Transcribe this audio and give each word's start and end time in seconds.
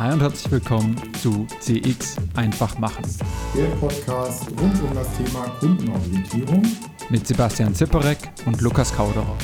Hi 0.00 0.10
und 0.14 0.22
herzlich 0.22 0.50
willkommen 0.50 0.96
zu 1.20 1.46
CX 1.60 2.16
einfach 2.34 2.78
machen. 2.78 3.04
Der 3.54 3.66
Podcast 3.76 4.50
rund 4.58 4.82
um 4.82 4.94
das 4.94 5.14
Thema 5.18 5.44
Kundenorientierung 5.60 6.62
mit 7.10 7.26
Sebastian 7.26 7.74
Zipperek 7.74 8.16
und 8.46 8.62
Lukas 8.62 8.96
Kauderer. 8.96 9.36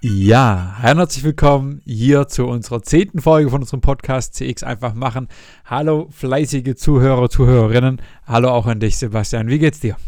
Ja, 0.00 0.78
hi 0.78 0.92
und 0.92 0.96
herzlich 0.96 1.22
willkommen 1.22 1.82
hier 1.84 2.28
zu 2.28 2.46
unserer 2.46 2.82
zehnten 2.82 3.20
Folge 3.20 3.50
von 3.50 3.60
unserem 3.60 3.82
Podcast 3.82 4.32
CX 4.36 4.62
einfach 4.62 4.94
machen. 4.94 5.28
Hallo 5.66 6.08
fleißige 6.12 6.76
Zuhörer, 6.76 7.28
Zuhörerinnen. 7.28 8.00
Hallo 8.24 8.48
auch 8.48 8.66
an 8.66 8.80
dich, 8.80 8.96
Sebastian. 8.96 9.48
Wie 9.48 9.58
geht's 9.58 9.80
dir? 9.80 9.98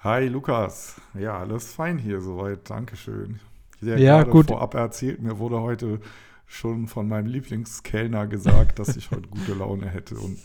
Hi 0.00 0.28
Lukas. 0.28 1.00
Ja, 1.18 1.38
alles 1.38 1.72
fein 1.72 1.96
hier 1.96 2.20
soweit. 2.20 2.68
Dankeschön. 2.68 3.40
Ja, 3.84 3.96
ja 3.96 4.22
gut. 4.22 4.48
Vorab 4.48 4.74
erzählt, 4.74 5.22
mir 5.22 5.38
wurde 5.38 5.60
heute 5.60 6.00
schon 6.46 6.86
von 6.86 7.08
meinem 7.08 7.26
Lieblingskellner 7.26 8.26
gesagt, 8.26 8.78
dass 8.78 8.96
ich 8.96 9.10
heute 9.10 9.28
gute 9.28 9.54
Laune 9.54 9.88
hätte. 9.88 10.16
Und 10.16 10.38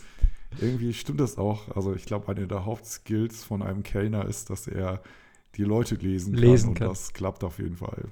irgendwie 0.60 0.92
stimmt 0.92 1.20
das 1.20 1.38
auch. 1.38 1.74
Also 1.76 1.94
ich 1.94 2.04
glaube, 2.04 2.28
eine 2.28 2.46
der 2.46 2.64
Hauptskills 2.64 3.44
von 3.44 3.62
einem 3.62 3.82
Kellner 3.82 4.26
ist, 4.26 4.50
dass 4.50 4.66
er 4.66 5.00
die 5.56 5.64
Leute 5.64 5.94
lesen 5.96 6.34
kann. 6.34 6.42
Lesen 6.42 6.74
kann. 6.74 6.88
Und 6.88 6.96
das 6.96 7.12
klappt 7.12 7.44
auf 7.44 7.58
jeden 7.58 7.76
Fall. 7.76 8.04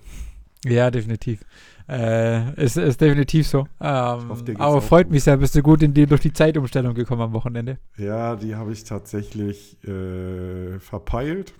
Ja, 0.64 0.90
definitiv. 0.90 1.44
Äh, 1.88 2.62
ist, 2.62 2.76
ist 2.76 3.00
definitiv 3.00 3.46
so. 3.46 3.60
Ähm, 3.80 4.28
hoffe, 4.28 4.44
aber 4.58 4.82
freut 4.82 5.06
gut. 5.06 5.12
mich 5.12 5.24
sehr. 5.24 5.36
Bist 5.36 5.54
du 5.54 5.62
gut 5.62 5.82
in 5.82 5.94
die, 5.94 6.06
durch 6.06 6.20
die 6.20 6.32
Zeitumstellung 6.32 6.94
gekommen 6.94 7.22
am 7.22 7.32
Wochenende? 7.32 7.78
Ja, 7.96 8.34
die 8.34 8.56
habe 8.56 8.72
ich 8.72 8.84
tatsächlich 8.84 9.82
äh, 9.84 10.80
verpeilt. 10.80 11.54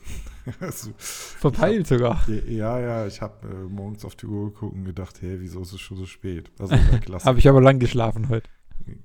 also, 0.61 0.93
verpeilt 0.97 1.91
hab, 1.91 1.98
sogar? 1.98 2.29
Ja, 2.29 2.79
ja. 2.79 3.06
Ich 3.06 3.20
habe 3.20 3.48
äh, 3.48 3.55
morgens 3.69 4.05
auf 4.05 4.16
die 4.16 4.27
Uhr 4.27 4.52
geguckt 4.52 4.75
und 4.75 4.84
gedacht, 4.84 5.20
hey, 5.23 5.41
wieso 5.41 5.62
ist 5.62 5.73
es 5.73 5.80
schon 5.80 5.97
so 5.97 6.06
spät? 6.06 6.51
Also, 6.59 6.75
habe 7.25 7.39
ich 7.39 7.48
aber 7.48 7.61
lang 7.61 7.78
geschlafen 7.78 8.28
heute. 8.28 8.48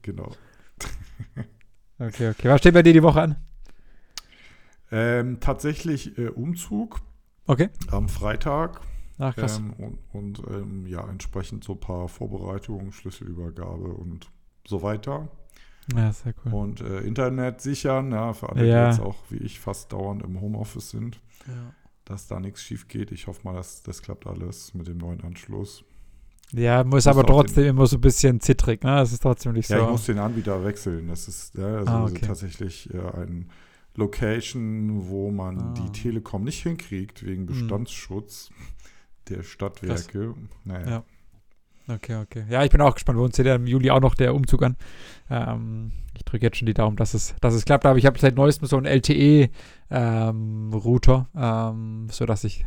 Genau. 0.01 0.31
okay, 1.99 2.29
okay. 2.29 2.49
Was 2.49 2.59
steht 2.59 2.73
bei 2.73 2.83
dir 2.83 2.93
die 2.93 3.03
Woche 3.03 3.21
an? 3.21 3.35
Ähm, 4.91 5.39
tatsächlich 5.39 6.17
äh, 6.17 6.27
Umzug. 6.27 7.01
Okay. 7.45 7.69
Am 7.89 8.09
Freitag. 8.09 8.81
Ach, 9.17 9.35
krass. 9.35 9.57
Ähm, 9.57 9.73
und, 9.73 9.99
und 10.13 10.43
ähm, 10.49 10.85
ja, 10.85 11.07
entsprechend 11.07 11.63
so 11.63 11.73
ein 11.73 11.79
paar 11.79 12.07
Vorbereitungen, 12.07 12.91
Schlüsselübergabe 12.91 13.87
und 13.87 14.29
so 14.65 14.81
weiter. 14.81 15.29
Ja, 15.95 16.13
sehr 16.13 16.33
cool. 16.45 16.53
Und 16.53 16.81
äh, 16.81 16.99
Internet 17.01 17.61
sichern, 17.61 18.11
ja, 18.11 18.33
für 18.33 18.49
alle, 18.49 18.67
ja. 18.67 18.85
die 18.85 18.95
jetzt 18.95 19.05
auch 19.05 19.15
wie 19.29 19.37
ich 19.37 19.59
fast 19.59 19.91
dauernd 19.91 20.23
im 20.23 20.39
Homeoffice 20.39 20.91
sind, 20.91 21.19
ja. 21.47 21.73
dass 22.05 22.27
da 22.27 22.39
nichts 22.39 22.61
schief 22.61 22.87
geht. 22.87 23.11
Ich 23.11 23.27
hoffe 23.27 23.41
mal, 23.43 23.53
dass 23.53 23.83
das 23.83 24.01
klappt 24.01 24.27
alles 24.27 24.73
mit 24.73 24.87
dem 24.87 24.97
neuen 24.97 25.21
Anschluss. 25.21 25.83
Ja, 26.51 26.83
muss, 26.83 26.93
muss 26.93 27.07
aber 27.07 27.25
trotzdem 27.25 27.65
immer 27.65 27.87
so 27.87 27.97
ein 27.97 28.01
bisschen 28.01 28.39
zittrig, 28.39 28.83
ne? 28.83 28.97
Das 28.97 29.11
ist 29.11 29.23
trotzdem 29.23 29.53
nicht 29.53 29.67
so. 29.67 29.73
Ja, 29.73 29.83
ich 29.83 29.89
muss 29.89 30.05
den 30.05 30.19
Anbieter 30.19 30.63
wechseln. 30.63 31.07
Das 31.07 31.27
ist 31.27 31.55
ja, 31.55 31.77
also 31.77 31.91
ah, 31.91 32.03
okay. 32.03 32.25
tatsächlich 32.25 32.93
äh, 32.93 32.99
ein 32.99 33.49
Location, 33.95 35.07
wo 35.07 35.31
man 35.31 35.59
ah. 35.59 35.73
die 35.73 35.91
Telekom 35.91 36.43
nicht 36.43 36.61
hinkriegt 36.61 37.25
wegen 37.25 37.41
hm. 37.41 37.45
Bestandsschutz. 37.47 38.49
Hm 38.49 38.55
der 39.29 39.43
Stadtwerke. 39.43 40.35
Naja. 40.63 40.89
Ja. 40.89 41.03
Okay, 41.87 42.15
okay. 42.15 42.45
Ja, 42.49 42.63
ich 42.63 42.71
bin 42.71 42.79
auch 42.81 42.93
gespannt. 42.93 43.17
Bei 43.17 43.23
uns 43.25 43.35
steht 43.35 43.45
ja 43.45 43.55
im 43.55 43.67
Juli 43.67 43.91
auch 43.91 43.99
noch 43.99 44.15
der 44.15 44.33
Umzug 44.33 44.63
an. 44.63 44.77
Ähm, 45.29 45.91
ich 46.15 46.23
drücke 46.23 46.45
jetzt 46.45 46.57
schon 46.57 46.65
die 46.65 46.73
Daumen, 46.73 46.95
dass 46.95 47.13
es, 47.13 47.35
dass 47.41 47.53
es 47.53 47.65
klappt. 47.65 47.85
Aber 47.85 47.97
ich 47.97 48.05
habe 48.05 48.17
seit 48.19 48.35
neuestem 48.35 48.67
so 48.67 48.77
einen 48.77 48.85
LTE-Router, 48.85 49.49
ähm, 51.35 51.41
ähm, 51.41 52.07
sodass 52.09 52.45
ich, 52.45 52.65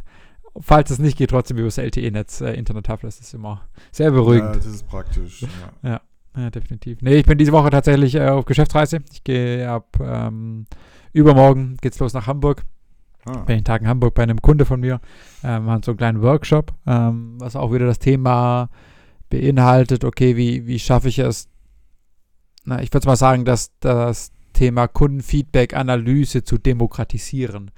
falls 0.61 0.91
es 0.91 0.99
nicht 0.99 1.17
geht, 1.17 1.31
trotzdem 1.31 1.57
über 1.57 1.69
das 1.69 1.79
LTE-Netz 1.79 2.43
äh, 2.43 2.53
Internet 2.53 2.91
habe. 2.91 3.03
Das 3.03 3.19
ist 3.21 3.33
immer 3.33 3.63
sehr 3.91 4.11
beruhigend. 4.11 4.55
Ja, 4.55 4.57
das 4.57 4.67
ist 4.67 4.87
praktisch. 4.87 5.43
Ja. 5.43 5.49
ja. 5.83 6.01
ja, 6.37 6.51
definitiv. 6.51 7.01
Nee, 7.01 7.15
ich 7.15 7.25
bin 7.25 7.39
diese 7.39 7.53
Woche 7.53 7.71
tatsächlich 7.71 8.17
äh, 8.17 8.29
auf 8.29 8.45
Geschäftsreise. 8.45 9.01
Ich 9.13 9.25
gehe 9.25 9.69
ab 9.71 9.97
ähm, 10.01 10.67
übermorgen 11.15 11.79
geht's 11.81 11.99
los 11.99 12.13
nach 12.13 12.27
Hamburg. 12.27 12.65
Ah. 13.25 13.39
Bin 13.39 13.57
den 13.57 13.65
Tag 13.65 13.81
in 13.81 13.89
Hamburg 13.89 14.15
bei 14.15 14.23
einem 14.23 14.43
Kunde 14.43 14.67
von 14.67 14.81
mir. 14.81 15.01
Ähm, 15.43 15.69
haben 15.71 15.83
so 15.83 15.93
einen 15.93 15.99
kleinen 15.99 16.23
Workshop, 16.23 16.75
ähm, 16.87 17.37
was 17.41 17.57
auch 17.57 17.73
wieder 17.73 17.87
das 17.87 17.99
Thema 17.99 18.69
beinhaltet, 19.29 20.05
okay, 20.05 20.37
wie, 20.37 20.67
wie 20.67 20.79
schaffe 20.79 21.09
ich 21.09 21.19
es, 21.19 21.49
na, 22.65 22.83
ich 22.83 22.93
würde 22.93 23.07
mal 23.07 23.17
sagen, 23.17 23.45
dass 23.45 23.71
das 23.81 24.33
Thema 24.53 24.89
Kundenfeedback-Analyse 24.89 26.43
zu 26.43 26.59
demokratisieren. 26.59 27.71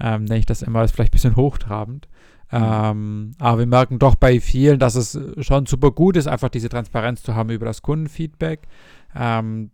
Ähm, 0.00 0.24
nenne 0.24 0.40
ich 0.40 0.46
das 0.46 0.62
immer, 0.62 0.82
ist 0.82 0.94
vielleicht 0.94 1.12
ein 1.12 1.16
bisschen 1.16 1.36
hochtrabend. 1.36 2.08
Mhm. 2.50 2.58
Ähm, 2.60 3.30
aber 3.38 3.60
wir 3.60 3.66
merken 3.66 3.98
doch 3.98 4.16
bei 4.16 4.40
vielen, 4.40 4.78
dass 4.78 4.94
es 4.94 5.18
schon 5.38 5.66
super 5.66 5.90
gut 5.90 6.16
ist, 6.16 6.26
einfach 6.26 6.48
diese 6.48 6.68
Transparenz 6.68 7.22
zu 7.22 7.34
haben 7.34 7.50
über 7.50 7.66
das 7.66 7.82
Kundenfeedback. 7.82 8.66
Ähm, 9.14 9.70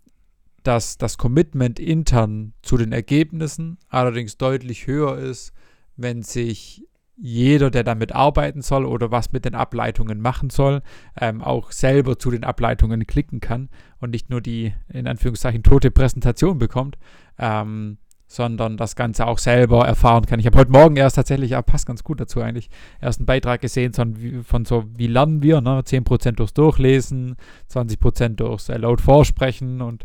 dass 0.62 0.98
das 0.98 1.16
Commitment 1.16 1.78
intern 1.78 2.52
zu 2.62 2.76
den 2.76 2.92
Ergebnissen 2.92 3.78
allerdings 3.88 4.36
deutlich 4.36 4.86
höher 4.86 5.16
ist, 5.16 5.52
wenn 5.96 6.22
sich 6.22 6.84
jeder, 7.20 7.70
der 7.70 7.84
damit 7.84 8.14
arbeiten 8.14 8.62
soll 8.62 8.84
oder 8.84 9.10
was 9.10 9.32
mit 9.32 9.44
den 9.44 9.54
Ableitungen 9.54 10.20
machen 10.20 10.50
soll, 10.50 10.82
ähm, 11.20 11.42
auch 11.42 11.72
selber 11.72 12.18
zu 12.18 12.30
den 12.30 12.44
Ableitungen 12.44 13.06
klicken 13.06 13.40
kann 13.40 13.68
und 14.00 14.10
nicht 14.10 14.30
nur 14.30 14.40
die 14.40 14.72
in 14.88 15.08
Anführungszeichen 15.08 15.62
tote 15.62 15.90
Präsentation 15.90 16.58
bekommt, 16.58 16.96
ähm, 17.38 17.98
sondern 18.28 18.76
das 18.76 18.94
Ganze 18.94 19.26
auch 19.26 19.38
selber 19.38 19.86
erfahren 19.86 20.26
kann. 20.26 20.38
Ich 20.38 20.46
habe 20.46 20.58
heute 20.58 20.70
Morgen 20.70 20.96
erst 20.96 21.16
tatsächlich, 21.16 21.52
ja, 21.52 21.62
passt 21.62 21.86
ganz 21.86 22.04
gut 22.04 22.20
dazu 22.20 22.40
eigentlich, 22.40 22.68
erst 23.00 23.20
einen 23.20 23.26
Beitrag 23.26 23.62
gesehen 23.62 23.94
von, 23.94 24.44
von 24.44 24.64
so, 24.66 24.84
wie 24.96 25.06
lernen 25.06 25.42
wir, 25.42 25.60
ne? 25.62 25.80
10% 25.80 26.32
durchs 26.32 26.52
Durchlesen, 26.52 27.36
20% 27.72 28.36
durchs 28.36 28.68
äh, 28.68 28.76
laut 28.76 29.00
Vorsprechen 29.00 29.80
und 29.80 30.04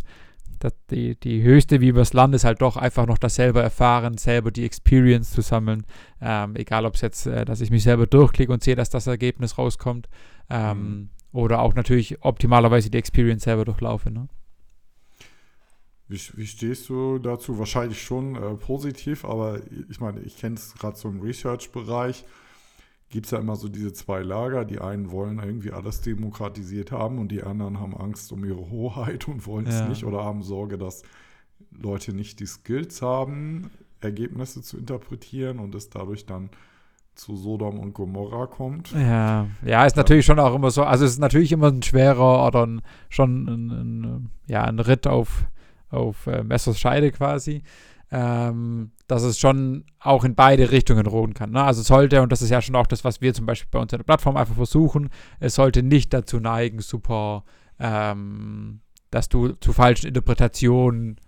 das, 0.63 0.73
die, 0.89 1.19
die 1.19 1.43
höchste, 1.43 1.81
wie 1.81 1.89
übers 1.89 2.13
Land, 2.13 2.33
ist 2.33 2.45
halt 2.45 2.61
doch 2.61 2.77
einfach 2.77 3.05
noch 3.05 3.17
das 3.17 3.35
selber 3.35 3.61
erfahren, 3.61 4.17
selber 4.17 4.49
die 4.49 4.63
Experience 4.63 5.31
zu 5.31 5.41
sammeln. 5.41 5.85
Ähm, 6.21 6.55
egal, 6.55 6.85
ob 6.85 6.95
es 6.95 7.01
jetzt, 7.01 7.25
äh, 7.25 7.43
dass 7.43 7.59
ich 7.59 7.69
mich 7.69 7.83
selber 7.83 8.07
durchklicke 8.07 8.51
und 8.51 8.63
sehe, 8.63 8.75
dass 8.75 8.89
das 8.89 9.07
Ergebnis 9.07 9.57
rauskommt. 9.57 10.07
Ähm, 10.49 10.77
mhm. 10.77 11.09
Oder 11.33 11.59
auch 11.59 11.73
natürlich 11.73 12.23
optimalerweise 12.23 12.89
die 12.89 12.97
Experience 12.97 13.43
selber 13.43 13.65
durchlaufe. 13.65 14.09
Ne? 14.09 14.29
Wie, 16.07 16.19
wie, 16.35 16.47
stehst 16.47 16.87
du 16.87 17.19
dazu? 17.19 17.59
Wahrscheinlich 17.59 18.01
schon 18.01 18.35
äh, 18.35 18.55
positiv, 18.55 19.25
aber 19.25 19.59
ich 19.89 19.99
meine, 19.99 20.21
ich 20.21 20.37
kenne 20.37 20.55
es 20.55 20.75
gerade 20.75 20.95
so 20.95 21.09
im 21.09 21.19
Research-Bereich 21.19 22.23
gibt 23.13 23.27
es 23.27 23.31
ja 23.31 23.37
immer 23.37 23.55
so 23.55 23.69
diese 23.69 23.93
zwei 23.93 24.23
Lager. 24.23 24.65
Die 24.65 24.79
einen 24.79 25.11
wollen 25.11 25.37
irgendwie 25.37 25.71
alles 25.71 26.01
demokratisiert 26.01 26.91
haben 26.91 27.19
und 27.19 27.31
die 27.31 27.43
anderen 27.43 27.79
haben 27.79 27.95
Angst 27.95 28.31
um 28.31 28.43
ihre 28.43 28.71
Hoheit 28.71 29.27
und 29.27 29.45
wollen 29.45 29.67
es 29.67 29.75
ja. 29.75 29.87
nicht 29.87 30.03
oder 30.03 30.23
haben 30.23 30.41
Sorge, 30.41 30.79
dass 30.79 31.03
Leute 31.69 32.11
nicht 32.15 32.39
die 32.39 32.47
Skills 32.47 33.03
haben, 33.03 33.69
Ergebnisse 34.01 34.63
zu 34.63 34.79
interpretieren 34.79 35.59
und 35.59 35.75
es 35.75 35.91
dadurch 35.91 36.25
dann 36.25 36.49
zu 37.13 37.35
Sodom 37.35 37.77
und 37.77 37.93
Gomorra 37.93 38.47
kommt. 38.47 38.91
Ja, 38.93 39.45
ja, 39.63 39.85
ist 39.85 39.95
natürlich 39.95 40.25
schon 40.25 40.39
auch 40.39 40.55
immer 40.55 40.71
so. 40.71 40.81
Also 40.81 41.05
es 41.05 41.11
ist 41.11 41.19
natürlich 41.19 41.51
immer 41.51 41.67
ein 41.67 41.83
schwerer 41.83 42.47
oder 42.47 42.65
ein, 42.65 42.81
schon 43.09 43.45
ein, 43.45 43.69
ein, 43.69 44.31
ja, 44.47 44.63
ein 44.63 44.79
Ritt 44.79 45.05
auf, 45.05 45.45
auf 45.91 46.25
äh, 46.25 46.43
Messers 46.43 46.79
Scheide 46.79 47.11
quasi 47.11 47.61
ähm, 48.13 48.91
dass 49.07 49.23
es 49.23 49.39
schon 49.39 49.85
auch 49.99 50.23
in 50.23 50.35
beide 50.35 50.69
Richtungen 50.69 51.07
ruhen 51.07 51.33
kann. 51.33 51.49
Ne? 51.49 51.63
Also 51.63 51.81
sollte, 51.81 52.21
und 52.21 52.31
das 52.31 52.43
ist 52.43 52.51
ja 52.51 52.61
schon 52.61 52.75
auch 52.75 52.85
das, 52.85 53.03
was 53.03 53.21
wir 53.21 53.33
zum 53.33 53.47
Beispiel 53.47 53.69
bei 53.71 53.79
uns 53.79 53.91
in 53.91 53.97
der 53.97 54.03
Plattform 54.03 54.37
einfach 54.37 54.53
versuchen, 54.53 55.09
es 55.39 55.55
sollte 55.55 55.81
nicht 55.81 56.13
dazu 56.13 56.39
neigen, 56.39 56.79
super, 56.79 57.43
ähm, 57.79 58.81
dass 59.09 59.29
du 59.29 59.53
zu 59.53 59.73
falschen 59.73 60.05
Interpretationen 60.05 61.19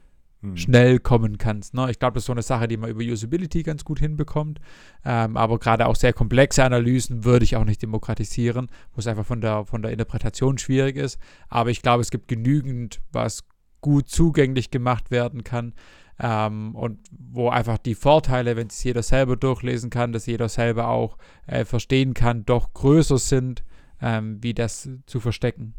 hm. 0.41 0.57
schnell 0.57 0.99
kommen 0.99 1.39
kannst. 1.39 1.73
Ne? 1.73 1.89
Ich 1.89 1.97
glaube, 1.97 2.13
das 2.13 2.21
ist 2.21 2.27
so 2.27 2.33
eine 2.33 2.43
Sache, 2.43 2.67
die 2.67 2.77
man 2.77 2.91
über 2.91 3.01
Usability 3.01 3.63
ganz 3.63 3.83
gut 3.83 3.97
hinbekommt. 3.97 4.59
Ähm, 5.03 5.37
aber 5.37 5.57
gerade 5.57 5.87
auch 5.87 5.95
sehr 5.95 6.13
komplexe 6.13 6.63
Analysen 6.63 7.23
würde 7.25 7.45
ich 7.45 7.55
auch 7.55 7.65
nicht 7.65 7.81
demokratisieren, 7.81 8.67
wo 8.93 8.99
es 8.99 9.07
einfach 9.07 9.25
von 9.25 9.41
der, 9.41 9.65
von 9.65 9.81
der 9.81 9.89
Interpretation 9.89 10.59
schwierig 10.59 10.97
ist. 10.97 11.17
Aber 11.47 11.71
ich 11.71 11.81
glaube, 11.81 12.01
es 12.01 12.11
gibt 12.11 12.27
genügend, 12.27 13.01
was 13.11 13.43
gut 13.81 14.07
zugänglich 14.07 14.69
gemacht 14.69 15.09
werden 15.09 15.43
kann. 15.43 15.73
Ähm, 16.19 16.75
und 16.75 16.99
wo 17.11 17.49
einfach 17.49 17.77
die 17.77 17.95
Vorteile, 17.95 18.55
wenn 18.55 18.67
es 18.67 18.83
jeder 18.83 19.03
selber 19.03 19.35
durchlesen 19.35 19.89
kann, 19.89 20.13
dass 20.13 20.25
jeder 20.25 20.47
selber 20.47 20.87
auch 20.87 21.17
äh, 21.45 21.65
verstehen 21.65 22.13
kann, 22.13 22.45
doch 22.45 22.73
größer 22.73 23.17
sind, 23.17 23.63
ähm, 24.01 24.37
wie 24.41 24.53
das 24.53 24.89
zu 25.05 25.19
verstecken. 25.19 25.73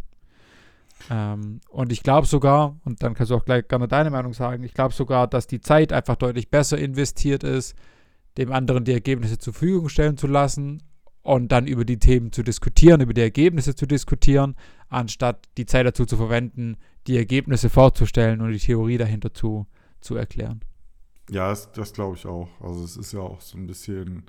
Ähm, 1.11 1.61
und 1.69 1.93
ich 1.93 2.03
glaube 2.03 2.27
sogar, 2.27 2.77
und 2.85 3.03
dann 3.03 3.15
kannst 3.15 3.31
du 3.31 3.37
auch 3.37 3.45
gleich 3.45 3.69
gerne 3.69 3.89
deine 3.89 4.11
Meinung 4.11 4.33
sagen, 4.33 4.63
ich 4.63 4.75
glaube 4.75 4.95
sogar, 4.95 5.27
dass 5.27 5.47
die 5.47 5.61
Zeit 5.61 5.93
einfach 5.93 6.17
deutlich 6.17 6.51
besser 6.51 6.79
investiert 6.79 7.45
ist, 7.45 7.75
dem 8.39 8.53
anderen 8.53 8.85
die 8.85 8.93
Ergebnisse 8.93 9.39
zur 9.39 9.53
Verfügung 9.53 9.89
stellen 9.89 10.17
zu 10.17 10.27
lassen 10.27 10.83
und 11.23 11.51
dann 11.53 11.67
über 11.67 11.85
die 11.85 11.99
Themen 11.99 12.33
zu 12.33 12.43
diskutieren, 12.43 13.01
über 13.01 13.15
die 13.15 13.21
Ergebnisse 13.21 13.75
zu 13.75 13.87
diskutieren, 13.87 14.55
anstatt 14.89 15.47
die 15.57 15.67
Zeit 15.67 15.87
dazu 15.87 16.05
zu 16.07 16.17
verwenden, 16.17 16.77
die 17.07 17.17
Ergebnisse 17.17 17.71
vorzustellen 17.71 18.41
und 18.41 18.53
die 18.53 18.59
Theorie 18.59 18.99
dahinter 18.99 19.33
zu, 19.33 19.67
zu 20.07 20.17
erklären. 20.17 20.61
Ja, 21.31 21.49
das, 21.49 21.73
das 21.73 21.93
glaube 21.93 22.17
ich 22.17 22.27
auch. 22.27 22.49
Also 22.61 22.85
es 22.85 22.97
ist 22.97 23.13
ja 23.13 23.21
auch 23.21 23.41
so 23.41 23.59
ein 23.59 23.67
bisschen 23.67 24.25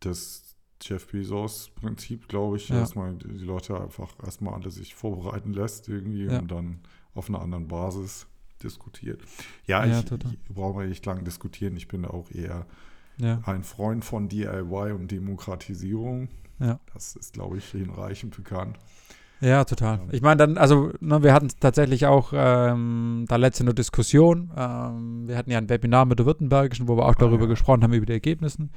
das 0.00 0.56
Jeff 0.80 1.06
Bezos 1.08 1.70
Prinzip, 1.74 2.28
glaube 2.28 2.56
ich, 2.56 2.68
ja. 2.68 2.80
dass 2.80 2.94
man 2.94 3.18
die 3.18 3.44
Leute 3.44 3.80
einfach 3.80 4.14
erstmal 4.22 4.54
alle 4.54 4.70
sich 4.70 4.94
vorbereiten 4.94 5.52
lässt 5.52 5.88
irgendwie 5.88 6.24
ja. 6.24 6.38
und 6.38 6.50
dann 6.50 6.80
auf 7.14 7.28
einer 7.28 7.40
anderen 7.40 7.68
Basis 7.68 8.26
diskutiert. 8.62 9.22
Ja, 9.66 9.84
ja 9.84 10.00
ich, 10.00 10.10
ich 10.10 10.54
brauche 10.54 10.84
nicht 10.84 11.04
lange 11.04 11.22
diskutieren. 11.22 11.76
Ich 11.76 11.88
bin 11.88 12.04
auch 12.04 12.30
eher 12.30 12.66
ein 13.18 13.64
Freund 13.64 14.04
von 14.04 14.28
DIY 14.28 14.92
und 14.92 15.10
Demokratisierung. 15.10 16.28
Ja. 16.58 16.80
Das 16.92 17.16
ist, 17.16 17.32
glaube 17.32 17.58
ich, 17.58 17.64
hinreichend 17.70 18.36
bekannt. 18.36 18.78
Ja, 19.40 19.64
total. 19.64 20.00
Ich 20.12 20.22
meine, 20.22 20.38
dann, 20.38 20.56
also, 20.56 20.92
ne, 21.00 21.22
wir 21.22 21.34
hatten 21.34 21.48
tatsächlich 21.60 22.06
auch 22.06 22.32
ähm, 22.34 23.26
da 23.28 23.36
letzte 23.36 23.64
eine 23.64 23.74
Diskussion. 23.74 24.50
Ähm, 24.56 25.28
wir 25.28 25.36
hatten 25.36 25.50
ja 25.50 25.58
ein 25.58 25.68
Webinar 25.68 26.06
mit 26.06 26.18
der 26.18 26.26
Württembergischen, 26.26 26.88
wo 26.88 26.96
wir 26.96 27.04
auch 27.04 27.16
ah, 27.16 27.18
darüber 27.18 27.44
ja. 27.44 27.50
gesprochen 27.50 27.82
haben, 27.82 27.92
über 27.92 28.06
die 28.06 28.14
Ergebnisse. 28.14 28.68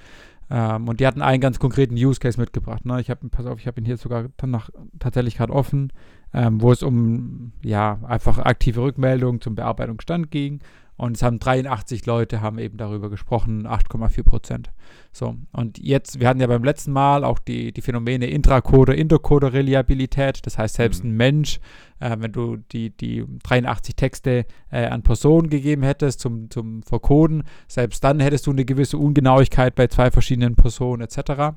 Ähm, 0.49 0.87
und 0.87 0.99
die 0.99 1.07
hatten 1.07 1.21
einen 1.21 1.39
ganz 1.39 1.59
konkreten 1.59 1.95
Use 1.95 2.19
Case 2.19 2.39
mitgebracht. 2.39 2.85
Ne? 2.85 2.99
Ich 2.99 3.09
habe, 3.09 3.29
pass 3.29 3.45
auf, 3.45 3.59
ich 3.59 3.67
habe 3.67 3.79
ihn 3.79 3.85
hier 3.85 3.97
sogar 3.97 4.25
danach 4.35 4.69
tatsächlich 4.99 5.37
gerade 5.37 5.53
offen, 5.53 5.93
ähm, 6.33 6.61
wo 6.61 6.71
es 6.71 6.83
um 6.83 7.53
ja 7.63 7.99
einfach 8.03 8.39
aktive 8.39 8.81
Rückmeldungen 8.81 9.39
zum 9.39 9.55
Bearbeitungsstand 9.55 10.29
ging. 10.29 10.59
Und 10.99 11.15
es 11.15 11.23
haben 11.23 11.39
83 11.39 12.05
Leute 12.05 12.41
haben 12.41 12.59
eben 12.59 12.75
darüber 12.75 13.09
gesprochen, 13.09 13.65
8,4 13.65 14.23
Prozent. 14.23 14.69
So, 15.13 15.37
und 15.53 15.79
jetzt, 15.79 16.19
wir 16.19 16.27
hatten 16.27 16.41
ja 16.41 16.47
beim 16.47 16.65
letzten 16.65 16.91
Mal 16.91 17.23
auch 17.23 17.39
die, 17.39 17.71
die 17.71 17.81
Phänomene 17.81 18.25
Intracoder, 18.25 18.93
Intercoder-Reliabilität. 18.95 20.45
Das 20.45 20.57
heißt, 20.57 20.75
selbst 20.75 21.05
mhm. 21.05 21.11
ein 21.11 21.15
Mensch, 21.15 21.59
äh, 22.01 22.17
wenn 22.19 22.33
du 22.33 22.57
die, 22.57 22.89
die 22.89 23.23
83 23.43 23.95
Texte 23.95 24.45
äh, 24.71 24.87
an 24.87 25.01
Personen 25.01 25.49
gegeben 25.49 25.83
hättest 25.83 26.19
zum, 26.19 26.49
zum 26.49 26.83
Vercoden, 26.83 27.43
selbst 27.69 28.03
dann 28.03 28.19
hättest 28.19 28.47
du 28.47 28.51
eine 28.51 28.65
gewisse 28.65 28.97
Ungenauigkeit 28.97 29.75
bei 29.75 29.87
zwei 29.87 30.11
verschiedenen 30.11 30.57
Personen 30.57 31.01
etc. 31.01 31.55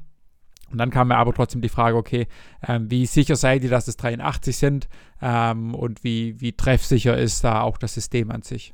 Und 0.70 0.78
dann 0.78 0.90
kam 0.90 1.08
mir 1.08 1.16
aber 1.16 1.34
trotzdem 1.34 1.62
die 1.62 1.68
Frage, 1.68 1.96
okay, 1.96 2.28
ähm, 2.68 2.88
wie 2.92 3.06
sicher 3.06 3.34
seid 3.34 3.64
ihr, 3.64 3.70
dass 3.70 3.88
es 3.88 3.96
83 3.96 4.56
sind 4.56 4.88
ähm, 5.20 5.74
und 5.74 6.04
wie, 6.04 6.40
wie 6.40 6.52
treffsicher 6.52 7.18
ist 7.18 7.42
da 7.42 7.62
auch 7.62 7.76
das 7.76 7.94
System 7.94 8.30
an 8.30 8.42
sich? 8.42 8.72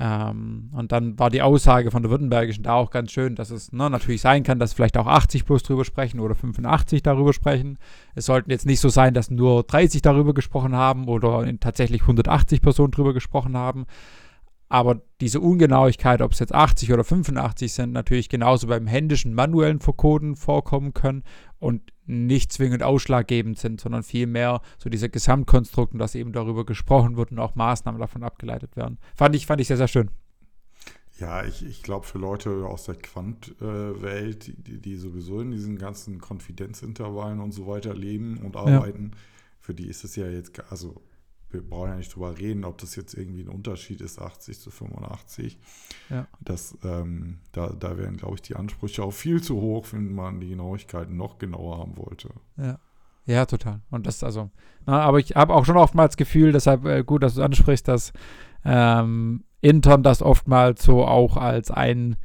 Ähm, 0.00 0.70
und 0.72 0.92
dann 0.92 1.18
war 1.18 1.28
die 1.28 1.42
Aussage 1.42 1.90
von 1.90 2.02
der 2.02 2.10
Württembergischen 2.10 2.62
da 2.62 2.74
auch 2.74 2.90
ganz 2.90 3.10
schön, 3.10 3.34
dass 3.34 3.50
es 3.50 3.72
ne, 3.72 3.90
natürlich 3.90 4.20
sein 4.20 4.44
kann, 4.44 4.60
dass 4.60 4.72
vielleicht 4.72 4.96
auch 4.96 5.06
80 5.06 5.44
plus 5.44 5.64
drüber 5.64 5.84
sprechen 5.84 6.20
oder 6.20 6.36
85 6.36 7.02
darüber 7.02 7.32
sprechen. 7.32 7.78
Es 8.14 8.26
sollten 8.26 8.50
jetzt 8.50 8.66
nicht 8.66 8.80
so 8.80 8.88
sein, 8.88 9.12
dass 9.12 9.30
nur 9.30 9.64
30 9.64 10.02
darüber 10.02 10.34
gesprochen 10.34 10.74
haben 10.74 11.08
oder 11.08 11.44
tatsächlich 11.58 12.02
180 12.02 12.62
Personen 12.62 12.92
drüber 12.92 13.12
gesprochen 13.12 13.56
haben. 13.56 13.86
Aber 14.68 15.00
diese 15.20 15.40
Ungenauigkeit, 15.40 16.20
ob 16.20 16.32
es 16.32 16.38
jetzt 16.38 16.54
80 16.54 16.92
oder 16.92 17.02
85 17.02 17.72
sind, 17.72 17.92
natürlich 17.92 18.28
genauso 18.28 18.66
beim 18.66 18.86
händischen 18.86 19.34
manuellen 19.34 19.80
Vercoden 19.80 20.36
vorkommen 20.36 20.92
können 20.92 21.24
und 21.58 21.80
nicht 22.08 22.52
zwingend 22.52 22.82
ausschlaggebend 22.82 23.58
sind, 23.58 23.80
sondern 23.80 24.02
vielmehr 24.02 24.60
so 24.78 24.90
dieser 24.90 25.08
Gesamtkonstrukt 25.08 25.92
und 25.92 25.98
dass 25.98 26.14
eben 26.14 26.32
darüber 26.32 26.64
gesprochen 26.64 27.16
wird 27.16 27.30
und 27.30 27.38
auch 27.38 27.54
Maßnahmen 27.54 28.00
davon 28.00 28.24
abgeleitet 28.24 28.76
werden. 28.76 28.98
Fand 29.14 29.36
ich, 29.36 29.46
fand 29.46 29.60
ich 29.60 29.68
sehr, 29.68 29.76
sehr 29.76 29.88
schön. 29.88 30.10
Ja, 31.20 31.44
ich, 31.44 31.66
ich 31.66 31.82
glaube, 31.82 32.06
für 32.06 32.18
Leute 32.18 32.66
aus 32.66 32.84
der 32.84 32.94
Quant-Welt, 32.94 34.52
die, 34.66 34.80
die 34.80 34.96
sowieso 34.96 35.40
in 35.40 35.50
diesen 35.50 35.76
ganzen 35.76 36.20
Konfidenzintervallen 36.20 37.40
und 37.40 37.52
so 37.52 37.66
weiter 37.66 37.92
leben 37.92 38.38
und 38.38 38.56
arbeiten, 38.56 39.10
ja. 39.12 39.18
für 39.58 39.74
die 39.74 39.88
ist 39.88 40.04
es 40.04 40.14
ja 40.14 40.28
jetzt, 40.28 40.52
also 40.70 41.02
wir 41.50 41.62
brauchen 41.62 41.90
ja 41.90 41.96
nicht 41.96 42.14
drüber 42.14 42.38
reden, 42.38 42.64
ob 42.64 42.78
das 42.78 42.96
jetzt 42.96 43.14
irgendwie 43.14 43.42
ein 43.42 43.48
Unterschied 43.48 44.00
ist, 44.00 44.20
80 44.20 44.60
zu 44.60 44.70
85. 44.70 45.58
Ja. 46.10 46.26
Das, 46.40 46.76
ähm, 46.84 47.38
da, 47.52 47.68
da 47.70 47.96
wären, 47.96 48.16
glaube 48.16 48.34
ich, 48.34 48.42
die 48.42 48.56
Ansprüche 48.56 49.02
auch 49.02 49.12
viel 49.12 49.42
zu 49.42 49.60
hoch, 49.60 49.86
wenn 49.92 50.14
man 50.14 50.40
die 50.40 50.50
Genauigkeiten 50.50 51.16
noch 51.16 51.38
genauer 51.38 51.78
haben 51.78 51.96
wollte. 51.96 52.30
Ja. 52.56 52.78
Ja, 53.28 53.44
total. 53.44 53.82
Und 53.90 54.06
das 54.06 54.24
also, 54.24 54.50
na, 54.86 55.02
aber 55.02 55.18
ich 55.18 55.36
habe 55.36 55.52
auch 55.52 55.66
schon 55.66 55.76
oftmals 55.76 56.12
das 56.12 56.16
Gefühl, 56.16 56.52
deshalb 56.52 56.86
äh, 56.86 57.04
gut, 57.04 57.22
dass 57.22 57.34
du 57.34 57.42
ansprichst, 57.42 57.86
dass 57.86 58.14
ähm, 58.64 59.44
intern 59.60 60.02
das 60.02 60.22
oftmals 60.22 60.82
so 60.82 61.04
auch 61.04 61.36
als 61.36 61.70
ein 61.70 62.16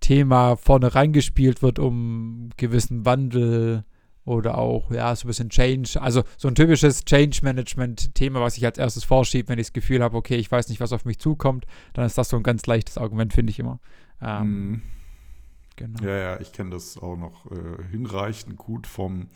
Thema 0.00 0.56
vorne 0.56 0.94
reingespielt 0.94 1.60
wird, 1.60 1.78
um 1.78 2.48
gewissen 2.56 3.04
Wandel 3.04 3.84
oder 4.30 4.58
auch, 4.58 4.90
ja, 4.90 5.14
so 5.16 5.26
ein 5.26 5.28
bisschen 5.28 5.50
Change, 5.50 6.00
also 6.00 6.22
so 6.36 6.48
ein 6.48 6.54
typisches 6.54 7.04
Change-Management-Thema, 7.04 8.40
was 8.40 8.56
ich 8.56 8.64
als 8.64 8.78
erstes 8.78 9.04
vorschiebe, 9.04 9.48
wenn 9.48 9.58
ich 9.58 9.66
das 9.66 9.72
Gefühl 9.72 10.02
habe, 10.02 10.16
okay, 10.16 10.36
ich 10.36 10.50
weiß 10.50 10.68
nicht, 10.68 10.80
was 10.80 10.92
auf 10.92 11.04
mich 11.04 11.18
zukommt, 11.18 11.66
dann 11.94 12.04
ist 12.04 12.16
das 12.16 12.28
so 12.28 12.36
ein 12.36 12.42
ganz 12.42 12.64
leichtes 12.66 12.96
Argument, 12.96 13.32
finde 13.32 13.50
ich 13.50 13.58
immer. 13.58 13.80
Ähm, 14.22 14.70
mm. 14.70 14.82
Genau. 15.76 16.04
Ja, 16.04 16.16
ja, 16.16 16.40
ich 16.40 16.52
kenne 16.52 16.70
das 16.70 16.98
auch 16.98 17.16
noch 17.16 17.50
äh, 17.50 17.82
hinreichend 17.90 18.56
gut 18.56 18.86
vom 18.86 19.28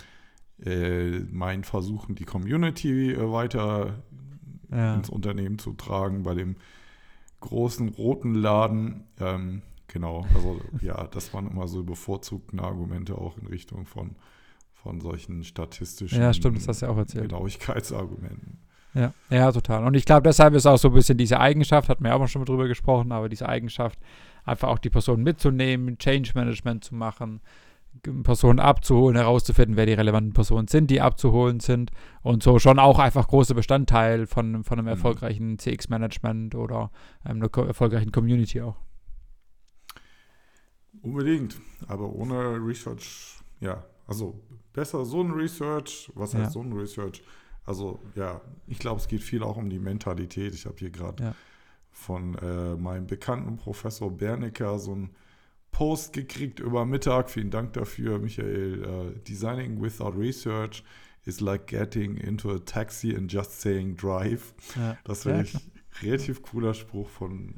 äh, 0.62 1.20
meinen 1.30 1.64
Versuchen, 1.64 2.14
die 2.14 2.24
Community 2.24 3.12
äh, 3.12 3.32
weiter 3.32 4.02
ja. 4.70 4.94
ins 4.94 5.08
Unternehmen 5.08 5.58
zu 5.58 5.72
tragen, 5.72 6.22
bei 6.22 6.34
dem 6.34 6.56
großen 7.40 7.88
roten 7.88 8.34
Laden. 8.34 9.04
Ähm, 9.18 9.62
genau, 9.88 10.26
also 10.34 10.60
ja, 10.80 11.06
das 11.06 11.32
waren 11.32 11.50
immer 11.50 11.66
so 11.66 11.82
bevorzugten 11.82 12.60
Argumente 12.60 13.16
auch 13.16 13.38
in 13.38 13.46
Richtung 13.46 13.86
von 13.86 14.16
von 14.84 15.00
solchen 15.00 15.42
statistischen 15.44 16.20
ja, 16.20 16.32
stimmt, 16.34 16.58
das 16.58 16.68
hast 16.68 16.82
du 16.82 16.86
ja 16.86 16.92
auch 16.92 16.98
erzählt. 16.98 17.30
Genauigkeitsargumenten. 17.30 18.58
Ja, 18.92 19.14
ja, 19.30 19.50
total. 19.50 19.82
Und 19.84 19.94
ich 19.94 20.04
glaube, 20.04 20.22
deshalb 20.22 20.54
ist 20.54 20.66
auch 20.66 20.76
so 20.76 20.88
ein 20.88 20.94
bisschen 20.94 21.16
diese 21.16 21.40
Eigenschaft, 21.40 21.88
hat 21.88 22.02
man 22.02 22.12
ja 22.12 22.16
auch 22.16 22.28
schon 22.28 22.42
mal 22.42 22.46
drüber 22.46 22.68
gesprochen, 22.68 23.10
aber 23.10 23.30
diese 23.30 23.48
Eigenschaft, 23.48 23.98
einfach 24.44 24.68
auch 24.68 24.78
die 24.78 24.90
Person 24.90 25.22
mitzunehmen, 25.22 25.96
Change 25.96 26.32
Management 26.34 26.84
zu 26.84 26.94
machen, 26.94 27.40
Personen 28.24 28.60
abzuholen, 28.60 29.16
herauszufinden, 29.16 29.78
wer 29.78 29.86
die 29.86 29.94
relevanten 29.94 30.34
Personen 30.34 30.68
sind, 30.68 30.90
die 30.90 31.00
abzuholen 31.00 31.60
sind 31.60 31.90
und 32.22 32.42
so 32.42 32.58
schon 32.58 32.78
auch 32.78 32.98
einfach 32.98 33.26
großer 33.26 33.54
Bestandteil 33.54 34.26
von, 34.26 34.64
von 34.64 34.78
einem 34.78 34.86
mhm. 34.86 34.90
erfolgreichen 34.92 35.58
CX-Management 35.58 36.54
oder 36.56 36.90
einer 37.22 37.48
erfolgreichen 37.56 38.12
Community 38.12 38.60
auch. 38.60 38.76
Unbedingt, 41.00 41.56
aber 41.88 42.12
ohne 42.12 42.58
Research, 42.62 43.38
ja, 43.60 43.82
also 44.06 44.40
besser 44.72 45.04
so 45.04 45.22
ein 45.22 45.30
Research. 45.30 46.10
Was 46.14 46.34
heißt 46.34 46.44
ja. 46.44 46.50
so 46.50 46.60
ein 46.60 46.72
Research? 46.72 47.22
Also 47.64 48.00
ja, 48.14 48.40
ich 48.66 48.78
glaube, 48.78 49.00
es 49.00 49.08
geht 49.08 49.22
viel 49.22 49.42
auch 49.42 49.56
um 49.56 49.70
die 49.70 49.78
Mentalität. 49.78 50.54
Ich 50.54 50.66
habe 50.66 50.76
hier 50.78 50.90
gerade 50.90 51.22
ja. 51.22 51.34
von 51.90 52.36
äh, 52.36 52.76
meinem 52.76 53.06
bekannten 53.06 53.56
Professor 53.56 54.10
Bernecker 54.10 54.78
so 54.78 54.94
ein 54.94 55.10
Post 55.70 56.12
gekriegt 56.12 56.60
über 56.60 56.84
Mittag. 56.84 57.30
Vielen 57.30 57.50
Dank 57.50 57.72
dafür, 57.72 58.18
Michael. 58.18 58.84
Uh, 58.86 59.18
Designing 59.26 59.80
without 59.80 60.12
research 60.16 60.84
is 61.24 61.40
like 61.40 61.66
getting 61.66 62.16
into 62.16 62.50
a 62.50 62.58
taxi 62.58 63.14
and 63.14 63.32
just 63.32 63.60
saying 63.60 63.96
drive. 63.96 64.54
Ja. 64.76 64.96
Das 65.04 65.22
finde 65.22 65.42
ich 65.44 65.56
relativ 66.02 66.42
cooler 66.42 66.74
Spruch 66.74 67.08
von 67.08 67.54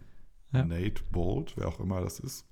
Nate 0.52 1.02
Bolt, 1.10 1.54
wer 1.56 1.68
auch 1.68 1.80
immer 1.80 2.00
das 2.00 2.20
ist. 2.20 2.46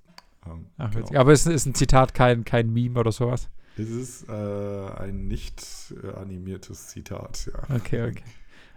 Ähm, 0.47 0.67
Ach, 0.77 0.91
genau. 0.91 1.19
Aber 1.19 1.33
es 1.33 1.47
ist 1.47 1.67
ein 1.67 1.75
Zitat, 1.75 2.15
kein, 2.15 2.45
kein 2.45 2.73
Meme 2.73 3.01
oder 3.01 3.13
sowas. 3.13 3.49
Es 3.77 3.89
ist 3.89 4.29
äh, 4.29 4.33
ein 4.33 5.27
nicht 5.27 5.93
äh, 6.03 6.13
animiertes 6.15 6.89
Zitat, 6.89 7.51
ja. 7.53 7.77
Okay, 7.77 8.09
okay. 8.09 8.23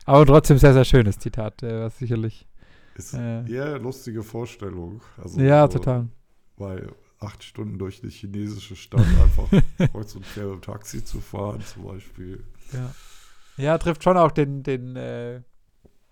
Aber 0.05 0.25
trotzdem 0.25 0.57
sehr, 0.57 0.73
sehr 0.73 0.85
schönes 0.85 1.19
Zitat, 1.19 1.61
äh, 1.63 1.81
was 1.81 1.97
sicherlich. 1.99 2.47
Ist 2.95 3.13
äh, 3.13 3.45
eher 3.47 3.77
lustige 3.77 4.23
Vorstellung. 4.23 5.01
Also 5.21 5.39
ja, 5.39 5.69
so, 5.69 5.77
total. 5.77 6.07
Weil 6.55 6.91
acht 7.19 7.43
Stunden 7.43 7.77
durch 7.77 8.01
die 8.01 8.09
chinesische 8.09 8.75
Stadt 8.75 9.05
einfach 9.21 9.49
kreuz 9.91 10.15
und 10.15 10.25
quer 10.25 10.51
im 10.51 10.61
Taxi 10.61 11.03
zu 11.03 11.19
fahren, 11.19 11.61
zum 11.61 11.83
Beispiel. 11.83 12.43
Ja, 12.73 12.93
ja 13.57 13.77
trifft 13.77 14.03
schon 14.03 14.17
auch 14.17 14.31
den, 14.31 14.63
den, 14.63 14.95
äh, 14.95 15.41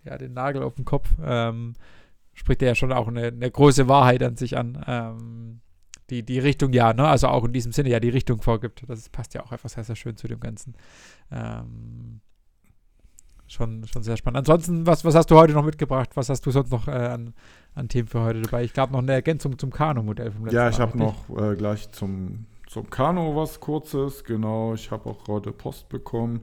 ja, 0.04 0.18
den 0.18 0.34
Nagel 0.34 0.62
auf 0.62 0.76
den 0.76 0.86
Kopf. 0.86 1.10
Ähm, 1.24 1.74
spricht 2.34 2.62
ja 2.62 2.76
schon 2.76 2.92
auch 2.92 3.08
eine, 3.08 3.28
eine 3.28 3.50
große 3.50 3.88
Wahrheit 3.88 4.22
an 4.22 4.36
sich 4.36 4.58
an. 4.58 4.84
Ähm, 4.86 5.62
die, 6.10 6.24
die 6.24 6.40
Richtung 6.40 6.74
ja, 6.74 6.94
ne? 6.94 7.08
Also 7.08 7.28
auch 7.28 7.44
in 7.46 7.54
diesem 7.54 7.72
Sinne 7.72 7.90
ja 7.90 8.00
die 8.00 8.10
Richtung 8.10 8.42
vorgibt. 8.42 8.84
Das 8.88 9.10
passt 9.10 9.34
ja 9.34 9.44
auch 9.44 9.52
einfach 9.52 9.70
sehr, 9.70 9.84
sehr 9.84 9.96
schön 9.96 10.18
zu 10.18 10.28
dem 10.28 10.40
Ganzen. 10.40 10.76
Ähm, 11.32 12.22
schon, 13.48 13.86
schon 13.88 14.04
sehr 14.04 14.18
spannend. 14.18 14.38
Ansonsten, 14.38 14.86
was, 14.86 15.04
was 15.04 15.16
hast 15.16 15.32
du 15.32 15.36
heute 15.36 15.54
noch 15.54 15.66
mitgebracht? 15.66 16.12
Was 16.16 16.30
hast 16.30 16.46
du 16.46 16.52
sonst 16.52 16.72
noch 16.72 16.88
äh, 16.88 16.92
an, 16.92 17.34
an 17.74 17.90
Themen 17.90 18.08
für 18.08 18.22
heute 18.22 18.42
dabei? 18.42 18.64
Ich 18.64 18.74
glaube 18.74 18.94
noch 18.94 19.00
eine 19.00 19.14
Ergänzung 19.14 19.58
zum 19.58 19.72
Kano-Modell 19.72 20.32
vom 20.32 20.46
letzten 20.46 20.56
Ja, 20.56 20.70
ich 20.70 20.80
habe 20.80 20.98
noch 20.98 21.30
äh, 21.38 21.56
gleich 21.56 21.92
zum, 21.92 22.46
zum 22.68 22.90
Kano 22.90 23.36
was 23.36 23.60
Kurzes. 23.60 24.24
Genau, 24.24 24.74
ich 24.74 24.92
habe 24.92 25.10
auch 25.10 25.28
heute 25.28 25.52
Post 25.52 25.90
bekommen. 25.90 26.42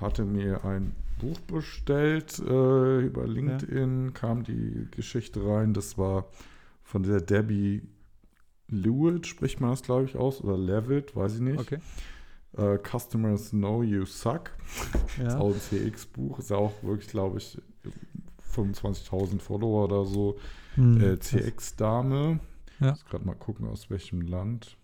Hatte 0.00 0.24
mir 0.24 0.64
ein 0.64 0.94
Buch 1.18 1.38
bestellt 1.40 2.38
äh, 2.40 3.00
über 3.00 3.26
LinkedIn, 3.26 4.06
ja. 4.06 4.10
kam 4.12 4.42
die 4.42 4.88
Geschichte 4.90 5.46
rein. 5.46 5.72
Das 5.72 5.96
war 5.96 6.26
von 6.82 7.02
der 7.04 7.20
Debbie 7.20 7.82
Lewitt 8.68 9.26
spricht 9.26 9.60
man 9.60 9.70
das, 9.70 9.82
glaube 9.82 10.04
ich, 10.04 10.16
aus. 10.16 10.42
Oder 10.42 10.56
Levitt, 10.56 11.14
weiß 11.14 11.34
ich 11.34 11.40
nicht. 11.40 11.60
Okay. 11.60 11.78
Uh, 12.56 12.78
Customers 12.78 13.50
Know 13.50 13.82
You 13.82 14.04
Suck. 14.04 14.50
Ja. 15.18 15.24
Das 15.24 15.34
ist 15.34 15.40
auch 15.40 15.54
ein 15.54 15.60
CX-Buch. 15.60 16.38
Ist 16.38 16.52
auch 16.52 16.72
wirklich, 16.82 17.08
glaube 17.08 17.38
ich, 17.38 17.60
25.000 18.52 19.40
Follower 19.40 19.84
oder 19.84 20.04
so. 20.04 20.38
Hm, 20.74 21.00
äh, 21.00 21.18
CX-Dame. 21.18 22.40
Ja. 22.80 22.86
Ich 22.86 22.92
muss 22.92 23.04
gerade 23.04 23.26
mal 23.26 23.34
gucken, 23.34 23.68
aus 23.68 23.90
welchem 23.90 24.22
Land. 24.22 24.76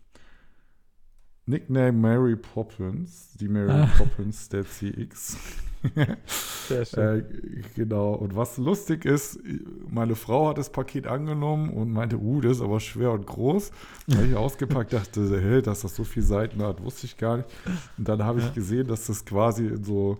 Nickname 1.46 1.92
Mary 1.92 2.36
Poppins, 2.36 3.34
die 3.40 3.48
Mary 3.48 3.70
ah. 3.70 3.88
Poppins 3.96 4.48
der 4.48 4.64
CX. 4.64 5.36
Sehr 6.68 6.84
schön. 6.84 7.20
äh, 7.20 7.62
genau. 7.74 8.12
Und 8.12 8.36
was 8.36 8.58
lustig 8.58 9.04
ist, 9.04 9.40
meine 9.88 10.14
Frau 10.14 10.48
hat 10.48 10.58
das 10.58 10.70
Paket 10.70 11.06
angenommen 11.06 11.70
und 11.70 11.92
meinte, 11.92 12.18
uh, 12.18 12.40
das 12.40 12.58
ist 12.58 12.62
aber 12.62 12.80
schwer 12.80 13.12
und 13.12 13.26
groß. 13.26 13.70
Habe 14.14 14.26
ich 14.26 14.36
ausgepackt, 14.36 14.92
dachte, 14.92 15.40
hey, 15.40 15.62
dass 15.62 15.80
das 15.80 15.96
so 15.96 16.04
viele 16.04 16.26
Seiten 16.26 16.62
hat, 16.62 16.82
wusste 16.82 17.06
ich 17.06 17.16
gar 17.16 17.38
nicht. 17.38 17.48
Und 17.96 18.08
dann 18.08 18.22
habe 18.24 18.40
ich 18.40 18.52
gesehen, 18.52 18.86
dass 18.86 19.06
das 19.06 19.24
quasi 19.24 19.66
in 19.66 19.84
so, 19.84 20.18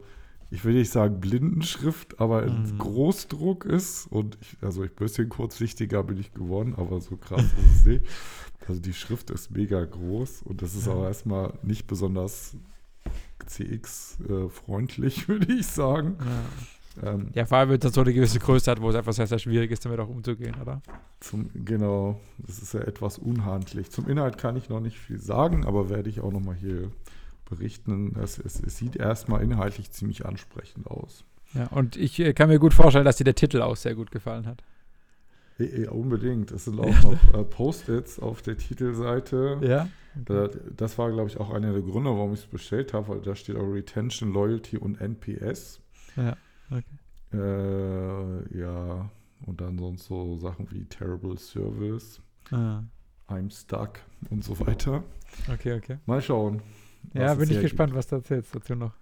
ich 0.51 0.65
will 0.65 0.75
nicht 0.75 0.91
sagen 0.91 1.21
Blindenschrift, 1.21 2.21
aber 2.21 2.43
in 2.45 2.63
mhm. 2.63 2.79
Großdruck 2.79 3.65
ist. 3.65 4.07
Und 4.09 4.37
ich, 4.41 4.57
also 4.61 4.83
ich 4.83 4.91
ein 4.91 4.97
bisschen 4.97 5.29
kurzsichtiger 5.29 6.03
bin 6.03 6.19
ich 6.19 6.35
geworden, 6.35 6.75
aber 6.77 7.01
so 7.01 7.17
krass 7.17 7.43
ist 7.43 7.77
es 7.77 7.87
nicht. 7.87 8.05
Also 8.67 8.81
die 8.81 8.93
Schrift 8.93 9.31
ist 9.31 9.51
mega 9.53 9.85
groß 9.85 10.43
und 10.43 10.63
das 10.63 10.75
ist 10.75 10.87
ja. 10.87 10.93
aber 10.93 11.09
erstmal 11.09 11.55
nicht 11.63 11.87
besonders 11.87 12.57
CX-freundlich, 13.47 15.29
würde 15.29 15.53
ich 15.53 15.67
sagen. 15.67 16.17
Ja. 16.21 17.13
Ähm, 17.13 17.31
ja, 17.35 17.47
vor 17.47 17.59
allem, 17.59 17.71
wenn 17.71 17.81
es 17.81 17.95
so 17.95 18.01
eine 18.01 18.13
gewisse 18.13 18.41
Größe 18.41 18.71
hat, 18.71 18.81
wo 18.81 18.91
es 18.91 18.97
einfach 18.97 19.13
sehr, 19.13 19.27
sehr 19.27 19.39
schwierig 19.39 19.71
ist, 19.71 19.85
damit 19.85 20.01
auch 20.01 20.09
umzugehen, 20.09 20.57
oder? 20.61 20.83
Zum, 21.21 21.49
genau, 21.55 22.21
das 22.39 22.59
ist 22.59 22.75
ja 22.75 22.81
etwas 22.81 23.19
unhandlich. 23.19 23.91
Zum 23.91 24.09
Inhalt 24.09 24.39
kann 24.39 24.57
ich 24.57 24.69
noch 24.69 24.81
nicht 24.81 24.99
viel 24.99 25.21
sagen, 25.21 25.65
aber 25.65 25.89
werde 25.89 26.11
ich 26.11 26.21
auch 26.21 26.33
nochmal 26.33 26.57
hier 26.57 26.91
berichten. 27.51 28.17
Es, 28.23 28.39
es, 28.39 28.63
es 28.63 28.79
sieht 28.79 28.97
erstmal 28.97 29.43
inhaltlich 29.43 29.91
ziemlich 29.91 30.25
ansprechend 30.25 30.87
aus. 30.87 31.25
Ja, 31.53 31.67
und 31.67 31.97
ich 31.97 32.19
äh, 32.21 32.33
kann 32.33 32.49
mir 32.49 32.59
gut 32.59 32.73
vorstellen, 32.73 33.05
dass 33.05 33.17
dir 33.17 33.25
der 33.25 33.35
Titel 33.35 33.61
auch 33.61 33.77
sehr 33.77 33.95
gut 33.95 34.11
gefallen 34.11 34.47
hat. 34.47 34.63
Ja, 35.59 35.91
unbedingt. 35.91 36.51
Es 36.53 36.65
sind 36.65 36.81
auch 36.81 37.03
noch 37.03 37.35
äh, 37.35 37.45
Post-its 37.45 38.19
auf 38.19 38.41
der 38.43 38.57
Titelseite. 38.57 39.59
Ja. 39.63 39.89
Okay. 40.29 40.59
Das 40.77 40.99
war, 40.99 41.13
glaube 41.13 41.29
ich, 41.29 41.39
auch 41.39 41.51
einer 41.51 41.73
der 41.73 41.83
Gründe, 41.83 42.11
warum 42.11 42.33
ich 42.33 42.41
es 42.41 42.47
bestellt 42.47 42.93
habe, 42.93 43.09
weil 43.09 43.21
da 43.21 43.37
steht 43.37 43.57
auch 43.57 43.73
Retention, 43.73 44.33
Loyalty 44.33 44.77
und 44.77 45.01
NPS. 45.01 45.81
Ja, 46.17 46.37
okay. 46.71 46.85
Äh, 47.33 48.59
ja, 48.59 49.09
und 49.47 49.61
dann 49.61 49.79
sonst 49.79 50.07
so 50.07 50.37
Sachen 50.39 50.69
wie 50.73 50.85
Terrible 50.85 51.39
Service, 51.39 52.21
ah. 52.51 52.83
I'm 53.29 53.51
Stuck 53.51 54.01
und 54.31 54.43
so 54.43 54.59
weiter. 54.59 55.05
Okay, 55.53 55.75
okay. 55.75 55.99
Mal 56.07 56.21
schauen. 56.21 56.61
Ja, 57.15 57.35
bin 57.35 57.51
ich 57.51 57.61
gespannt, 57.61 57.91
gibt. 57.91 57.99
was 57.99 58.07
du 58.07 58.17
erzählst 58.17 58.55
dazu 58.55 58.75
noch. 58.75 58.93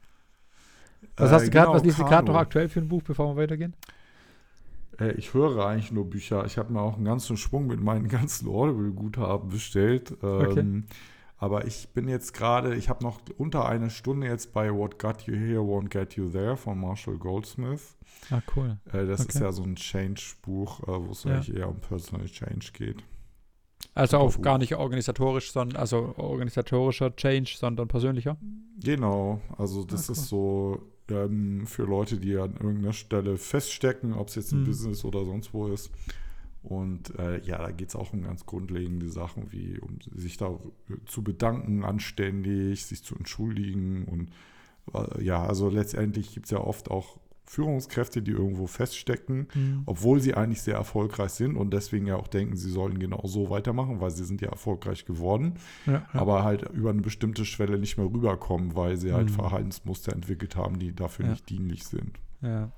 Was 1.16 1.30
äh, 1.30 1.34
hast 1.34 1.46
du 1.46 1.50
gerade, 1.50 1.66
genau, 1.66 1.74
was 1.74 1.84
liest 1.84 1.98
du 1.98 2.04
gerade 2.04 2.26
noch 2.26 2.36
aktuell 2.36 2.68
für 2.68 2.80
ein 2.80 2.88
Buch, 2.88 3.02
bevor 3.02 3.34
wir 3.34 3.42
weitergehen? 3.42 3.74
Äh, 4.98 5.12
ich 5.12 5.34
höre 5.34 5.66
eigentlich 5.66 5.92
nur 5.92 6.08
Bücher. 6.08 6.44
Ich 6.46 6.58
habe 6.58 6.72
mir 6.72 6.80
auch 6.80 6.96
einen 6.96 7.04
ganzen 7.04 7.36
Schwung 7.36 7.66
mit 7.66 7.80
meinen 7.80 8.08
ganzen 8.08 8.48
Audible-Guthaben 8.48 9.48
bestellt. 9.48 10.12
Okay. 10.22 10.60
Ähm, 10.60 10.86
aber 11.40 11.66
ich 11.66 11.88
bin 11.90 12.08
jetzt 12.08 12.34
gerade, 12.34 12.74
ich 12.74 12.88
habe 12.88 13.04
noch 13.04 13.20
unter 13.36 13.68
eine 13.68 13.90
Stunde 13.90 14.26
jetzt 14.26 14.52
bei 14.52 14.74
What 14.74 14.98
Got 14.98 15.22
You 15.22 15.36
Here 15.36 15.60
Won't 15.60 15.90
Get 15.90 16.14
You 16.14 16.28
There 16.28 16.56
von 16.56 16.80
Marshall 16.80 17.16
Goldsmith. 17.16 17.96
Ah, 18.30 18.42
cool. 18.56 18.78
Äh, 18.92 19.06
das 19.06 19.20
okay. 19.20 19.28
ist 19.28 19.40
ja 19.40 19.52
so 19.52 19.62
ein 19.62 19.76
Change-Buch, 19.76 20.82
äh, 20.82 20.86
wo 20.86 21.12
es 21.12 21.22
ja. 21.22 21.34
eigentlich 21.34 21.56
eher 21.56 21.68
um 21.68 21.78
Personal 21.80 22.26
Change 22.26 22.70
geht. 22.72 23.04
Also 23.98 24.18
auch 24.18 24.40
gar 24.40 24.58
nicht 24.58 24.76
organisatorisch, 24.76 25.50
sondern 25.50 25.76
also 25.76 26.14
organisatorischer 26.16 27.16
Change, 27.16 27.56
sondern 27.58 27.88
persönlicher? 27.88 28.36
Genau, 28.80 29.40
also 29.56 29.82
das 29.82 30.02
ah, 30.02 30.12
cool. 30.12 30.16
ist 30.16 30.28
so 30.28 30.82
ähm, 31.10 31.66
für 31.66 31.82
Leute, 31.82 32.18
die 32.18 32.36
an 32.36 32.52
irgendeiner 32.52 32.92
Stelle 32.92 33.36
feststecken, 33.36 34.14
ob 34.14 34.28
es 34.28 34.36
jetzt 34.36 34.52
im 34.52 34.60
mhm. 34.60 34.66
Business 34.66 35.04
oder 35.04 35.24
sonst 35.24 35.52
wo 35.52 35.66
ist. 35.66 35.90
Und 36.62 37.18
äh, 37.18 37.40
ja, 37.40 37.58
da 37.58 37.72
geht 37.72 37.88
es 37.88 37.96
auch 37.96 38.12
um 38.12 38.22
ganz 38.22 38.46
grundlegende 38.46 39.08
Sachen, 39.08 39.50
wie 39.50 39.80
um 39.80 39.98
sich 40.14 40.36
da 40.36 40.58
zu 41.06 41.24
bedanken, 41.24 41.84
anständig, 41.84 42.86
sich 42.86 43.02
zu 43.02 43.16
entschuldigen. 43.16 44.04
Und 44.04 44.30
äh, 44.94 45.24
ja, 45.24 45.44
also 45.44 45.68
letztendlich 45.70 46.32
gibt 46.32 46.46
es 46.46 46.50
ja 46.52 46.58
oft 46.58 46.88
auch 46.88 47.18
Führungskräfte, 47.48 48.22
die 48.22 48.32
irgendwo 48.32 48.66
feststecken, 48.66 49.48
mhm. 49.54 49.82
obwohl 49.86 50.20
sie 50.20 50.34
eigentlich 50.34 50.60
sehr 50.60 50.74
erfolgreich 50.74 51.30
sind 51.30 51.56
und 51.56 51.72
deswegen 51.72 52.06
ja 52.06 52.16
auch 52.16 52.28
denken, 52.28 52.56
sie 52.56 52.70
sollen 52.70 52.98
genau 52.98 53.22
so 53.24 53.48
weitermachen, 53.48 54.00
weil 54.00 54.10
sie 54.10 54.24
sind 54.24 54.40
ja 54.40 54.50
erfolgreich 54.50 55.06
geworden, 55.06 55.54
ja, 55.86 55.92
ja. 55.92 56.06
aber 56.12 56.44
halt 56.44 56.68
über 56.70 56.90
eine 56.90 57.00
bestimmte 57.00 57.44
Schwelle 57.44 57.78
nicht 57.78 57.96
mehr 57.96 58.06
rüberkommen, 58.06 58.76
weil 58.76 58.96
sie 58.96 59.12
halt 59.12 59.30
mhm. 59.30 59.34
Verhaltensmuster 59.34 60.12
entwickelt 60.12 60.56
haben, 60.56 60.78
die 60.78 60.94
dafür 60.94 61.24
ja. 61.24 61.30
nicht 61.32 61.48
dienlich 61.48 61.84
sind. 61.84 62.18
Ja. 62.42 62.70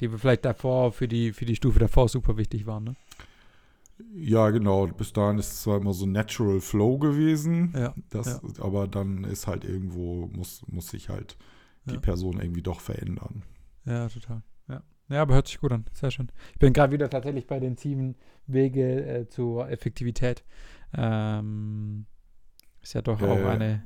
Die 0.00 0.08
vielleicht 0.08 0.44
davor 0.44 0.92
für 0.92 1.08
die, 1.08 1.32
für 1.32 1.44
die 1.44 1.56
Stufe 1.56 1.78
davor 1.78 2.08
super 2.08 2.36
wichtig 2.36 2.66
waren, 2.66 2.84
ne? 2.84 2.96
Ja, 4.14 4.50
genau. 4.50 4.86
Bis 4.86 5.12
dahin 5.12 5.38
ist 5.38 5.52
es 5.52 5.62
zwar 5.62 5.80
immer 5.80 5.92
so 5.92 6.06
Natural 6.06 6.60
Flow 6.60 6.98
gewesen, 6.98 7.72
ja, 7.74 7.94
das, 8.10 8.40
aber 8.60 8.86
dann 8.88 9.24
ist 9.24 9.46
halt 9.46 9.64
irgendwo, 9.64 10.28
muss, 10.32 10.62
muss 10.66 10.88
sich 10.88 11.08
halt 11.08 11.36
die 11.84 11.98
Person 11.98 12.40
irgendwie 12.40 12.62
doch 12.62 12.80
verändern. 12.80 13.42
Ja, 13.84 14.08
total. 14.08 14.42
Ja. 14.68 14.82
ja, 15.08 15.22
aber 15.22 15.34
hört 15.34 15.48
sich 15.48 15.58
gut 15.58 15.72
an. 15.72 15.84
Sehr 15.92 16.10
schön. 16.10 16.30
Ich 16.52 16.58
bin 16.58 16.72
gerade 16.72 16.92
wieder 16.92 17.10
tatsächlich 17.10 17.46
bei 17.46 17.60
den 17.60 17.76
sieben 17.76 18.16
Wege 18.46 19.04
äh, 19.04 19.28
zur 19.28 19.68
Effektivität. 19.68 20.44
Ähm, 20.94 22.06
ist 22.80 22.94
ja 22.94 23.02
doch 23.02 23.20
äh, 23.20 23.26
auch 23.26 23.44
eine. 23.46 23.84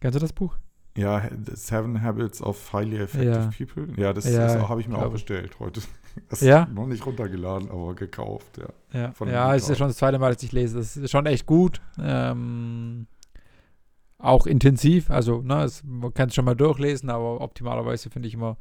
Kennst 0.00 0.16
du 0.16 0.20
das 0.20 0.32
Buch? 0.32 0.56
Ja, 0.96 1.28
Seven 1.52 2.02
Habits 2.02 2.42
of 2.42 2.72
Highly 2.72 2.96
Effective 2.96 3.30
ja. 3.30 3.50
People. 3.66 4.02
Ja, 4.02 4.12
das, 4.12 4.24
ja, 4.30 4.54
das 4.54 4.68
habe 4.68 4.80
ich 4.80 4.88
mir 4.88 4.98
auch 4.98 5.12
bestellt 5.12 5.58
heute. 5.60 5.80
Das 6.30 6.40
ja? 6.40 6.62
ist 6.62 6.72
noch 6.72 6.86
nicht 6.86 7.04
runtergeladen, 7.04 7.70
aber 7.70 7.94
gekauft, 7.94 8.56
ja. 8.56 9.12
Ja, 9.12 9.26
ja 9.26 9.52
ist 9.52 9.68
ja 9.68 9.74
schon 9.74 9.88
das 9.88 9.98
zweite 9.98 10.18
Mal, 10.18 10.32
dass 10.32 10.42
ich 10.42 10.50
lese. 10.50 10.78
Das 10.78 10.96
ist 10.96 11.10
schon 11.10 11.26
echt 11.26 11.44
gut. 11.44 11.82
Ähm, 12.00 13.06
auch 14.16 14.46
intensiv. 14.46 15.10
Also, 15.10 15.42
ne, 15.42 15.64
es, 15.64 15.84
man 15.84 16.14
kann 16.14 16.30
es 16.30 16.34
schon 16.34 16.46
mal 16.46 16.54
durchlesen, 16.54 17.10
aber 17.10 17.42
optimalerweise 17.42 18.08
finde 18.08 18.28
ich 18.28 18.34
immer 18.34 18.56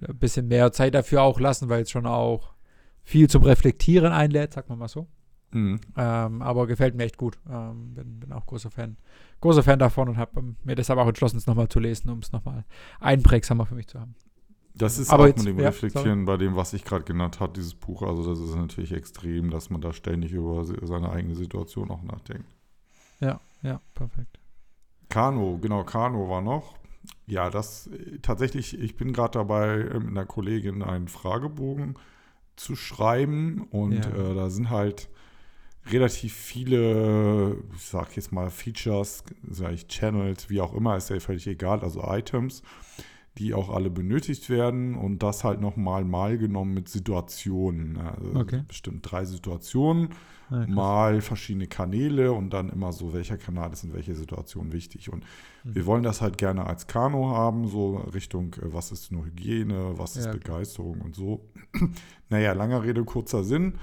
ein 0.00 0.18
bisschen 0.18 0.48
mehr 0.48 0.72
Zeit 0.72 0.94
dafür 0.94 1.22
auch 1.22 1.40
lassen, 1.40 1.68
weil 1.68 1.82
es 1.82 1.90
schon 1.90 2.06
auch 2.06 2.54
viel 3.02 3.28
zum 3.28 3.42
Reflektieren 3.42 4.12
einlädt, 4.12 4.52
sagt 4.52 4.68
man 4.68 4.78
mal 4.78 4.88
so. 4.88 5.06
Mhm. 5.52 5.80
Ähm, 5.96 6.42
aber 6.42 6.66
gefällt 6.66 6.94
mir 6.94 7.04
echt 7.04 7.18
gut. 7.18 7.38
Ähm, 7.50 7.94
bin, 7.94 8.20
bin 8.20 8.32
auch 8.32 8.46
großer 8.46 8.70
Fan. 8.70 8.96
Großer 9.40 9.62
Fan 9.62 9.78
davon 9.78 10.08
und 10.08 10.16
habe 10.16 10.40
ähm, 10.40 10.56
mir 10.64 10.74
deshalb 10.74 10.98
auch 10.98 11.06
entschlossen, 11.06 11.36
es 11.36 11.46
nochmal 11.46 11.68
zu 11.68 11.78
lesen, 11.78 12.10
um 12.10 12.20
es 12.20 12.32
nochmal 12.32 12.64
einprägsamer 13.00 13.66
für 13.66 13.74
mich 13.74 13.88
zu 13.88 14.00
haben. 14.00 14.14
Das 14.74 14.98
ist 14.98 15.10
aber 15.10 15.24
auch 15.24 15.26
jetzt, 15.26 15.38
mit 15.38 15.48
dem 15.48 15.58
ja, 15.58 15.66
Reflektieren 15.66 16.24
sorry. 16.24 16.38
bei 16.38 16.44
dem, 16.44 16.56
was 16.56 16.72
ich 16.72 16.84
gerade 16.84 17.04
genannt 17.04 17.40
habe, 17.40 17.52
dieses 17.52 17.74
Buch. 17.74 18.02
Also, 18.02 18.26
das 18.26 18.40
ist 18.40 18.54
natürlich 18.54 18.92
extrem, 18.92 19.50
dass 19.50 19.68
man 19.68 19.82
da 19.82 19.92
ständig 19.92 20.32
über 20.32 20.64
seine 20.64 21.10
eigene 21.10 21.34
Situation 21.34 21.90
auch 21.90 22.02
nachdenkt. 22.02 22.50
Ja, 23.20 23.40
ja, 23.62 23.82
perfekt. 23.94 24.38
Kano, 25.10 25.58
genau, 25.60 25.84
Kano 25.84 26.30
war 26.30 26.40
noch 26.40 26.74
ja, 27.26 27.50
das 27.50 27.88
tatsächlich, 28.22 28.78
ich 28.78 28.96
bin 28.96 29.12
gerade 29.12 29.38
dabei, 29.38 29.76
mit 29.76 30.08
einer 30.08 30.26
Kollegin 30.26 30.82
einen 30.82 31.08
Fragebogen 31.08 31.96
zu 32.56 32.76
schreiben 32.76 33.66
und 33.70 34.04
ja. 34.04 34.30
äh, 34.30 34.34
da 34.34 34.50
sind 34.50 34.70
halt 34.70 35.08
relativ 35.90 36.34
viele, 36.34 37.56
ich 37.74 37.82
sag 37.82 38.14
jetzt 38.16 38.32
mal 38.32 38.50
Features, 38.50 39.24
sag 39.48 39.72
ich 39.72 39.88
Channels, 39.88 40.48
wie 40.50 40.60
auch 40.60 40.74
immer, 40.74 40.96
ist 40.96 41.10
ja 41.10 41.18
völlig 41.20 41.46
egal, 41.46 41.80
also 41.80 42.02
Items, 42.04 42.62
die 43.38 43.54
auch 43.54 43.70
alle 43.70 43.90
benötigt 43.90 44.50
werden 44.50 44.94
und 44.94 45.22
das 45.22 45.42
halt 45.42 45.60
nochmal 45.60 46.04
mal 46.04 46.36
genommen 46.36 46.74
mit 46.74 46.88
Situationen. 46.88 47.96
Also 47.96 48.34
okay. 48.34 48.62
bestimmt 48.68 49.10
drei 49.10 49.24
Situationen, 49.24 50.10
ja, 50.50 50.66
mal 50.66 51.22
verschiedene 51.22 51.66
Kanäle 51.66 52.32
und 52.32 52.50
dann 52.50 52.68
immer 52.68 52.92
so, 52.92 53.14
welcher 53.14 53.38
Kanal 53.38 53.72
ist 53.72 53.84
in 53.84 53.94
welcher 53.94 54.14
Situation 54.14 54.72
wichtig. 54.72 55.10
Und 55.10 55.24
mhm. 55.64 55.74
wir 55.74 55.86
wollen 55.86 56.02
das 56.02 56.20
halt 56.20 56.36
gerne 56.36 56.66
als 56.66 56.86
Kano 56.86 57.30
haben, 57.30 57.68
so 57.68 57.96
Richtung, 57.96 58.54
äh, 58.54 58.72
was 58.72 58.92
ist 58.92 59.10
nur 59.12 59.24
Hygiene, 59.24 59.94
was 59.96 60.16
ist 60.16 60.26
ja, 60.26 60.32
Begeisterung 60.32 61.00
und 61.00 61.14
so. 61.14 61.48
naja, 62.28 62.52
langer 62.52 62.82
Rede, 62.82 63.02
kurzer 63.04 63.44
Sinn. 63.44 63.78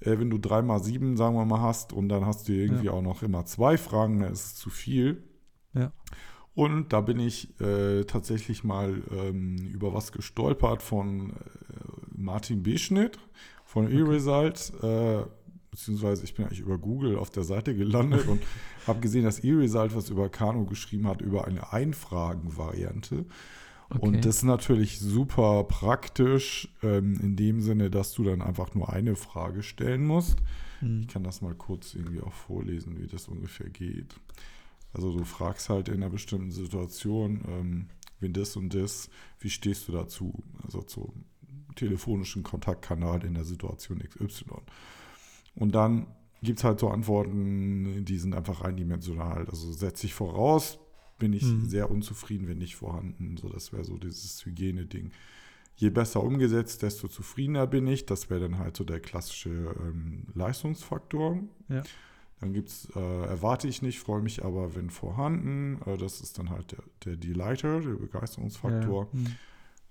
Äh, 0.00 0.18
wenn 0.18 0.30
du 0.30 0.38
drei 0.38 0.62
mal 0.62 0.82
sieben, 0.82 1.18
sagen 1.18 1.36
wir 1.36 1.44
mal, 1.44 1.60
hast 1.60 1.92
und 1.92 2.08
dann 2.08 2.24
hast 2.24 2.48
du 2.48 2.52
irgendwie 2.52 2.86
ja. 2.86 2.92
auch 2.92 3.02
noch 3.02 3.22
immer 3.22 3.44
zwei 3.44 3.76
Fragen, 3.76 4.20
dann 4.20 4.32
ist 4.32 4.46
es 4.46 4.54
zu 4.54 4.70
viel. 4.70 5.24
Ja. 5.74 5.92
Und 6.54 6.92
da 6.92 7.00
bin 7.00 7.18
ich 7.18 7.60
äh, 7.60 8.04
tatsächlich 8.04 8.62
mal 8.62 9.02
ähm, 9.10 9.56
über 9.56 9.92
was 9.92 10.12
gestolpert 10.12 10.82
von 10.82 11.30
äh, 11.30 11.34
Martin 12.16 12.62
Beschnitt 12.62 13.18
von 13.64 13.86
okay. 13.86 13.98
eResult. 13.98 14.72
Äh, 14.82 15.24
beziehungsweise 15.70 16.22
ich 16.22 16.34
bin 16.34 16.44
eigentlich 16.44 16.60
über 16.60 16.78
Google 16.78 17.16
auf 17.16 17.30
der 17.30 17.42
Seite 17.42 17.74
gelandet 17.74 18.28
und 18.28 18.40
habe 18.86 19.00
gesehen, 19.00 19.24
dass 19.24 19.40
eResult 19.40 19.96
was 19.96 20.10
über 20.10 20.28
Kano 20.28 20.64
geschrieben 20.64 21.08
hat, 21.08 21.20
über 21.20 21.46
eine 21.46 21.72
Einfragen-Variante. 21.72 23.24
Okay. 23.90 23.98
Und 24.00 24.24
das 24.24 24.36
ist 24.36 24.42
natürlich 24.44 25.00
super 25.00 25.64
praktisch 25.64 26.68
ähm, 26.82 27.18
in 27.20 27.36
dem 27.36 27.60
Sinne, 27.60 27.90
dass 27.90 28.12
du 28.12 28.22
dann 28.22 28.42
einfach 28.42 28.74
nur 28.74 28.92
eine 28.92 29.16
Frage 29.16 29.62
stellen 29.62 30.06
musst. 30.06 30.38
Hm. 30.78 31.02
Ich 31.02 31.08
kann 31.08 31.24
das 31.24 31.42
mal 31.42 31.54
kurz 31.54 31.94
irgendwie 31.94 32.20
auch 32.20 32.32
vorlesen, 32.32 33.00
wie 33.00 33.06
das 33.06 33.28
ungefähr 33.28 33.68
geht. 33.68 34.14
Also 34.94 35.12
du 35.12 35.24
fragst 35.24 35.68
halt 35.68 35.88
in 35.88 35.96
einer 35.96 36.10
bestimmten 36.10 36.50
Situation, 36.50 37.42
ähm, 37.48 37.86
wenn 38.20 38.32
das 38.32 38.56
und 38.56 38.72
das, 38.74 39.10
wie 39.40 39.50
stehst 39.50 39.88
du 39.88 39.92
dazu? 39.92 40.42
Also 40.64 40.82
zum 40.82 41.24
telefonischen 41.74 42.42
Kontaktkanal 42.42 43.24
in 43.24 43.34
der 43.34 43.44
Situation 43.44 43.98
XY. 43.98 44.44
Und 45.56 45.74
dann 45.74 46.06
gibt 46.42 46.58
es 46.58 46.64
halt 46.64 46.78
so 46.78 46.88
Antworten, 46.88 48.04
die 48.04 48.18
sind 48.18 48.34
einfach 48.34 48.60
eindimensional. 48.60 49.46
Also 49.48 49.72
setze 49.72 50.06
ich 50.06 50.14
voraus, 50.14 50.78
bin 51.18 51.32
ich 51.32 51.44
mhm. 51.44 51.68
sehr 51.68 51.90
unzufrieden, 51.90 52.48
wenn 52.48 52.58
nicht 52.58 52.76
vorhanden. 52.76 53.36
So, 53.36 53.48
das 53.48 53.72
wäre 53.72 53.84
so 53.84 53.98
dieses 53.98 54.44
Hygieneding. 54.44 55.10
Je 55.76 55.90
besser 55.90 56.22
umgesetzt, 56.22 56.82
desto 56.82 57.08
zufriedener 57.08 57.66
bin 57.66 57.86
ich. 57.86 58.06
Das 58.06 58.30
wäre 58.30 58.40
dann 58.40 58.58
halt 58.58 58.76
so 58.76 58.84
der 58.84 59.00
klassische 59.00 59.74
ähm, 59.80 60.26
Leistungsfaktor. 60.34 61.40
Ja. 61.68 61.82
Dann 62.44 62.52
gibt 62.52 62.68
es, 62.68 62.90
äh, 62.94 63.00
erwarte 63.00 63.68
ich 63.68 63.80
nicht, 63.80 64.00
freue 64.00 64.20
mich 64.20 64.44
aber, 64.44 64.74
wenn 64.76 64.90
vorhanden. 64.90 65.80
Äh, 65.86 65.96
das 65.96 66.20
ist 66.20 66.38
dann 66.38 66.50
halt 66.50 66.72
der, 66.72 66.84
der 67.06 67.16
Delighter, 67.16 67.80
der 67.80 67.94
Begeisterungsfaktor. 67.94 69.08
Ja. 69.10 69.18
Mhm. 69.18 69.26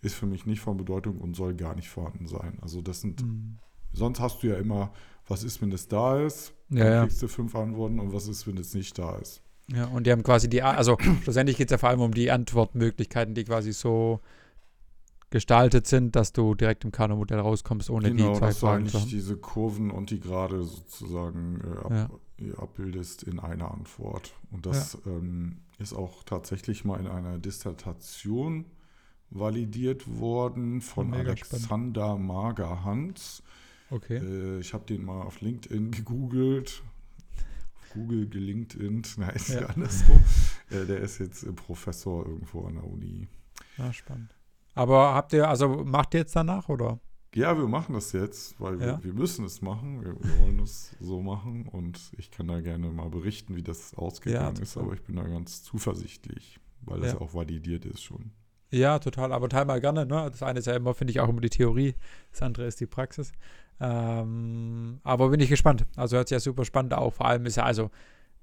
Ist 0.03 0.13
für 0.13 0.27
mich 0.27 0.45
nicht 0.45 0.60
von 0.60 0.77
Bedeutung 0.77 1.17
und 1.17 1.36
soll 1.36 1.55
gar 1.55 1.74
nicht 1.74 1.89
vorhanden 1.89 2.27
sein. 2.27 2.60
Also 2.62 2.83
das 2.83 3.01
sind, 3.01 3.24
mhm. 3.24 3.57
sonst 3.91 4.19
hast 4.19 4.43
du 4.43 4.50
ja 4.50 4.57
immer, 4.57 4.93
was 5.27 5.43
ist, 5.43 5.63
wenn 5.63 5.72
es 5.72 5.88
da 5.88 6.19
ist? 6.19 6.53
Ja, 6.69 6.83
dann 6.83 7.07
kriegst 7.07 7.24
du 7.24 7.27
fünf 7.27 7.55
Antworten 7.55 8.00
und 8.00 8.13
was 8.13 8.27
ist, 8.27 8.45
wenn 8.45 8.57
es 8.57 8.75
nicht 8.75 9.00
da 9.00 9.15
ist? 9.15 9.41
Ja, 9.74 9.86
und 9.86 10.05
die 10.05 10.12
haben 10.12 10.22
quasi 10.22 10.48
die, 10.48 10.62
also 10.62 10.95
schlussendlich 11.24 11.57
geht 11.57 11.69
es 11.69 11.72
ja 11.72 11.79
vor 11.79 11.89
allem 11.89 12.01
um 12.01 12.13
die 12.13 12.29
Antwortmöglichkeiten, 12.29 13.33
die 13.33 13.45
quasi 13.45 13.74
so 13.74 14.19
gestaltet 15.33 15.88
sind, 15.88 16.15
dass 16.15 16.31
du 16.31 16.53
direkt 16.53 16.86
im 16.86 16.91
Kano-Modell 16.91 17.39
rauskommst, 17.39 17.89
ohne 17.89 18.12
genau, 18.12 18.33
die 18.33 18.38
zwei 18.38 18.48
dass 18.48 18.60
Fragen 18.60 18.86
du 18.86 18.91
eigentlich 18.91 19.10
diese 19.10 19.36
Kurven 19.36 19.89
und 19.89 20.12
die 20.12 20.19
Gerade 20.19 20.63
sozusagen 20.63 21.60
äh, 21.60 21.77
ab, 21.79 21.91
ja. 21.91 22.10
Abbildest 22.58 23.24
in 23.24 23.40
einer 23.40 23.72
Antwort. 23.72 24.34
Und 24.52 24.66
das 24.66 24.98
ja. 25.06 25.12
ähm, 25.12 25.62
ist 25.80 25.94
auch 25.94 26.24
tatsächlich 26.24 26.86
mal 26.86 27.00
in 27.00 27.08
einer 27.08 27.38
Dissertation 27.40 28.66
validiert 29.30 30.20
worden 30.20 30.82
von 30.82 31.14
Alexander 31.14 32.18
Mager-Hans. 32.18 33.44
Okay. 33.90 34.18
Äh, 34.18 34.60
ich 34.60 34.74
habe 34.74 34.86
den 34.86 35.06
mal 35.06 35.22
auf 35.22 35.42
LinkedIn 35.42 35.92
gegoogelt. 35.92 36.84
Google 37.94 38.28
gelinkedin, 38.28 39.04
nein, 39.18 39.36
ist 39.36 39.50
ja, 39.50 39.62
ja 39.62 39.68
andersrum. 39.68 40.24
äh, 40.72 40.86
der 40.86 41.00
ist 41.02 41.20
jetzt 41.20 41.56
Professor 41.56 42.26
irgendwo 42.26 42.66
an 42.66 42.76
der 42.76 42.84
Uni. 42.86 43.28
Ah, 43.78 43.94
spannend. 43.94 44.36
Aber 44.76 45.14
habt 45.14 45.34
ihr, 45.34 45.48
also 45.48 45.68
macht 45.68 46.14
ihr 46.16 46.22
jetzt 46.22 46.36
danach 46.36 46.70
oder? 46.70 47.00
Ja, 47.36 47.58
wir 47.58 47.68
machen 47.68 47.94
das 47.94 48.12
jetzt, 48.12 48.60
weil 48.60 48.80
ja. 48.80 48.98
wir, 48.98 49.04
wir, 49.04 49.13
müssen 49.13 49.46
es 49.46 49.62
machen. 49.62 50.04
Wir, 50.04 50.13
wir, 50.13 50.40
wollen 50.40 50.60
es 50.60 50.96
so 51.00 51.22
machen 51.22 51.68
und 51.68 52.00
ich 52.18 52.32
kann 52.32 52.48
da 52.48 52.62
gerne 52.62 52.90
mal 52.90 53.10
berichten, 53.10 53.56
wie 53.56 53.63
das 53.63 53.94
ausgegangen 53.96 54.56
ja, 54.58 54.62
ist, 54.62 54.78
aber 54.78 54.94
ich 54.94 55.04
bin 55.04 55.16
da 55.16 55.24
ganz 55.24 55.63
zuversichtlich, 55.63 56.60
weil 56.82 57.00
das 57.00 57.13
ja. 57.13 57.22
auch 57.22 57.34
validiert 57.34 57.86
ist 57.86 58.04
schon. 58.04 58.32
Ja, 58.72 58.98
total, 58.98 59.32
aber 59.32 59.50
teilmal 59.50 59.80
gerne. 59.82 60.06
Ne? 60.06 60.30
Das 60.32 60.42
eine 60.42 60.60
ist 60.60 60.66
ja 60.66 60.75
immer, 60.75 60.96
finde 60.96 61.12
ich, 61.12 61.20
auch 61.20 61.30
immer 61.30 61.42
die 61.42 61.50
Theorie, 61.50 61.96
das 62.32 62.42
andere 62.42 62.66
ist 62.66 62.80
die 62.80 62.88
Praxis. 62.88 63.32
Ähm, 63.80 65.00
aber 65.04 65.30
bin 65.30 65.40
ich 65.40 65.50
gespannt. 65.50 65.86
Also 65.96 66.18
hört 66.18 66.30
sich 66.30 66.36
ja 66.36 66.40
super 66.40 66.66
spannend 66.66 66.94
auch. 66.94 67.13
Vor 67.13 67.28
allem 67.28 67.46
ist 67.46 67.58
ja, 67.58 67.63
also 67.63 67.92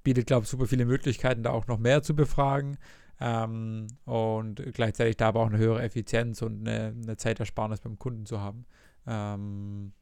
bietet, 0.03 0.27
glaube 0.27 0.43
ich, 0.43 0.49
super 0.49 0.67
viele 0.67 0.85
Möglichkeiten, 0.85 1.43
da 1.43 1.51
auch 1.51 1.67
noch 1.67 1.79
mehr 1.79 2.01
zu 2.01 2.15
befragen. 2.15 2.77
Ähm, 3.23 3.85
und 4.05 4.61
gleichzeitig 4.73 5.15
da 5.15 5.27
aber 5.27 5.41
auch 5.41 5.49
eine 5.49 5.59
höhere 5.59 5.83
Effizienz 5.83 6.41
und 6.41 6.67
eine, 6.67 6.95
eine 6.95 7.17
Zeitersparnis 7.17 7.79
beim 7.79 7.99
Kunden 7.99 8.25
zu 8.25 8.41
haben. 8.41 8.65
Ähm, 9.05 9.93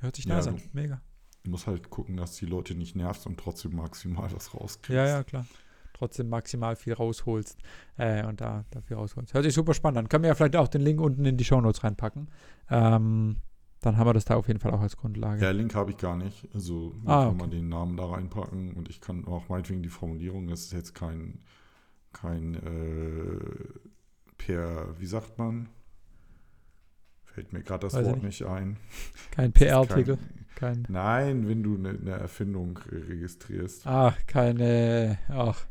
hört 0.00 0.16
sich 0.16 0.26
nice 0.26 0.46
ja, 0.46 0.52
an. 0.52 0.62
Mega. 0.72 1.02
Du 1.44 1.50
musst 1.50 1.66
halt 1.66 1.90
gucken, 1.90 2.16
dass 2.16 2.36
die 2.36 2.46
Leute 2.46 2.74
nicht 2.74 2.96
nervst 2.96 3.26
und 3.26 3.38
trotzdem 3.38 3.76
maximal 3.76 4.32
was 4.32 4.54
rauskriegst. 4.54 4.96
Ja, 4.96 5.06
ja, 5.06 5.22
klar. 5.22 5.46
Trotzdem 5.92 6.28
maximal 6.28 6.76
viel 6.76 6.94
rausholst 6.94 7.58
äh, 7.98 8.24
und 8.24 8.40
da, 8.40 8.64
da 8.70 8.80
viel 8.80 8.96
rausholst. 8.96 9.34
Hört 9.34 9.44
sich 9.44 9.54
super 9.54 9.74
spannend 9.74 9.98
an. 9.98 10.08
Können 10.08 10.24
wir 10.24 10.28
ja 10.28 10.34
vielleicht 10.34 10.56
auch 10.56 10.68
den 10.68 10.80
Link 10.80 11.00
unten 11.00 11.24
in 11.24 11.36
die 11.36 11.44
Show 11.44 11.60
Notes 11.60 11.84
reinpacken. 11.84 12.30
Ähm, 12.70 13.36
dann 13.80 13.96
haben 13.96 14.08
wir 14.08 14.14
das 14.14 14.24
da 14.24 14.34
auf 14.36 14.48
jeden 14.48 14.60
Fall 14.60 14.72
auch 14.72 14.80
als 14.80 14.96
Grundlage. 14.96 15.42
Ja, 15.42 15.50
Link 15.50 15.74
habe 15.74 15.90
ich 15.90 15.98
gar 15.98 16.16
nicht. 16.16 16.48
Also 16.54 16.94
ah, 17.04 17.24
kann 17.24 17.28
okay. 17.28 17.36
man 17.38 17.50
den 17.50 17.68
Namen 17.68 17.96
da 17.96 18.06
reinpacken 18.06 18.72
und 18.72 18.88
ich 18.88 19.00
kann 19.00 19.26
auch 19.26 19.48
meinetwegen 19.48 19.82
die 19.82 19.88
Formulierung, 19.88 20.48
das 20.48 20.62
ist 20.62 20.72
jetzt 20.72 20.94
kein 20.94 21.40
kein 22.20 22.54
äh, 22.54 23.90
per, 24.38 24.98
wie 24.98 25.06
sagt 25.06 25.38
man? 25.38 25.68
Fällt 27.24 27.52
mir 27.52 27.62
gerade 27.62 27.86
das 27.86 27.94
Weiß 27.94 28.06
Wort 28.06 28.22
nicht. 28.22 28.40
nicht 28.40 28.46
ein. 28.46 28.78
Kein 29.30 29.52
PR-Artikel. 29.54 30.16
Kein, 30.54 30.84
kein, 30.84 30.86
Nein, 30.88 31.48
wenn 31.48 31.62
du 31.62 31.76
eine 31.76 31.92
ne 31.92 32.12
Erfindung 32.12 32.78
registrierst. 32.90 33.86
Ach, 33.86 34.16
keine, 34.26 35.18
ach. 35.28 35.66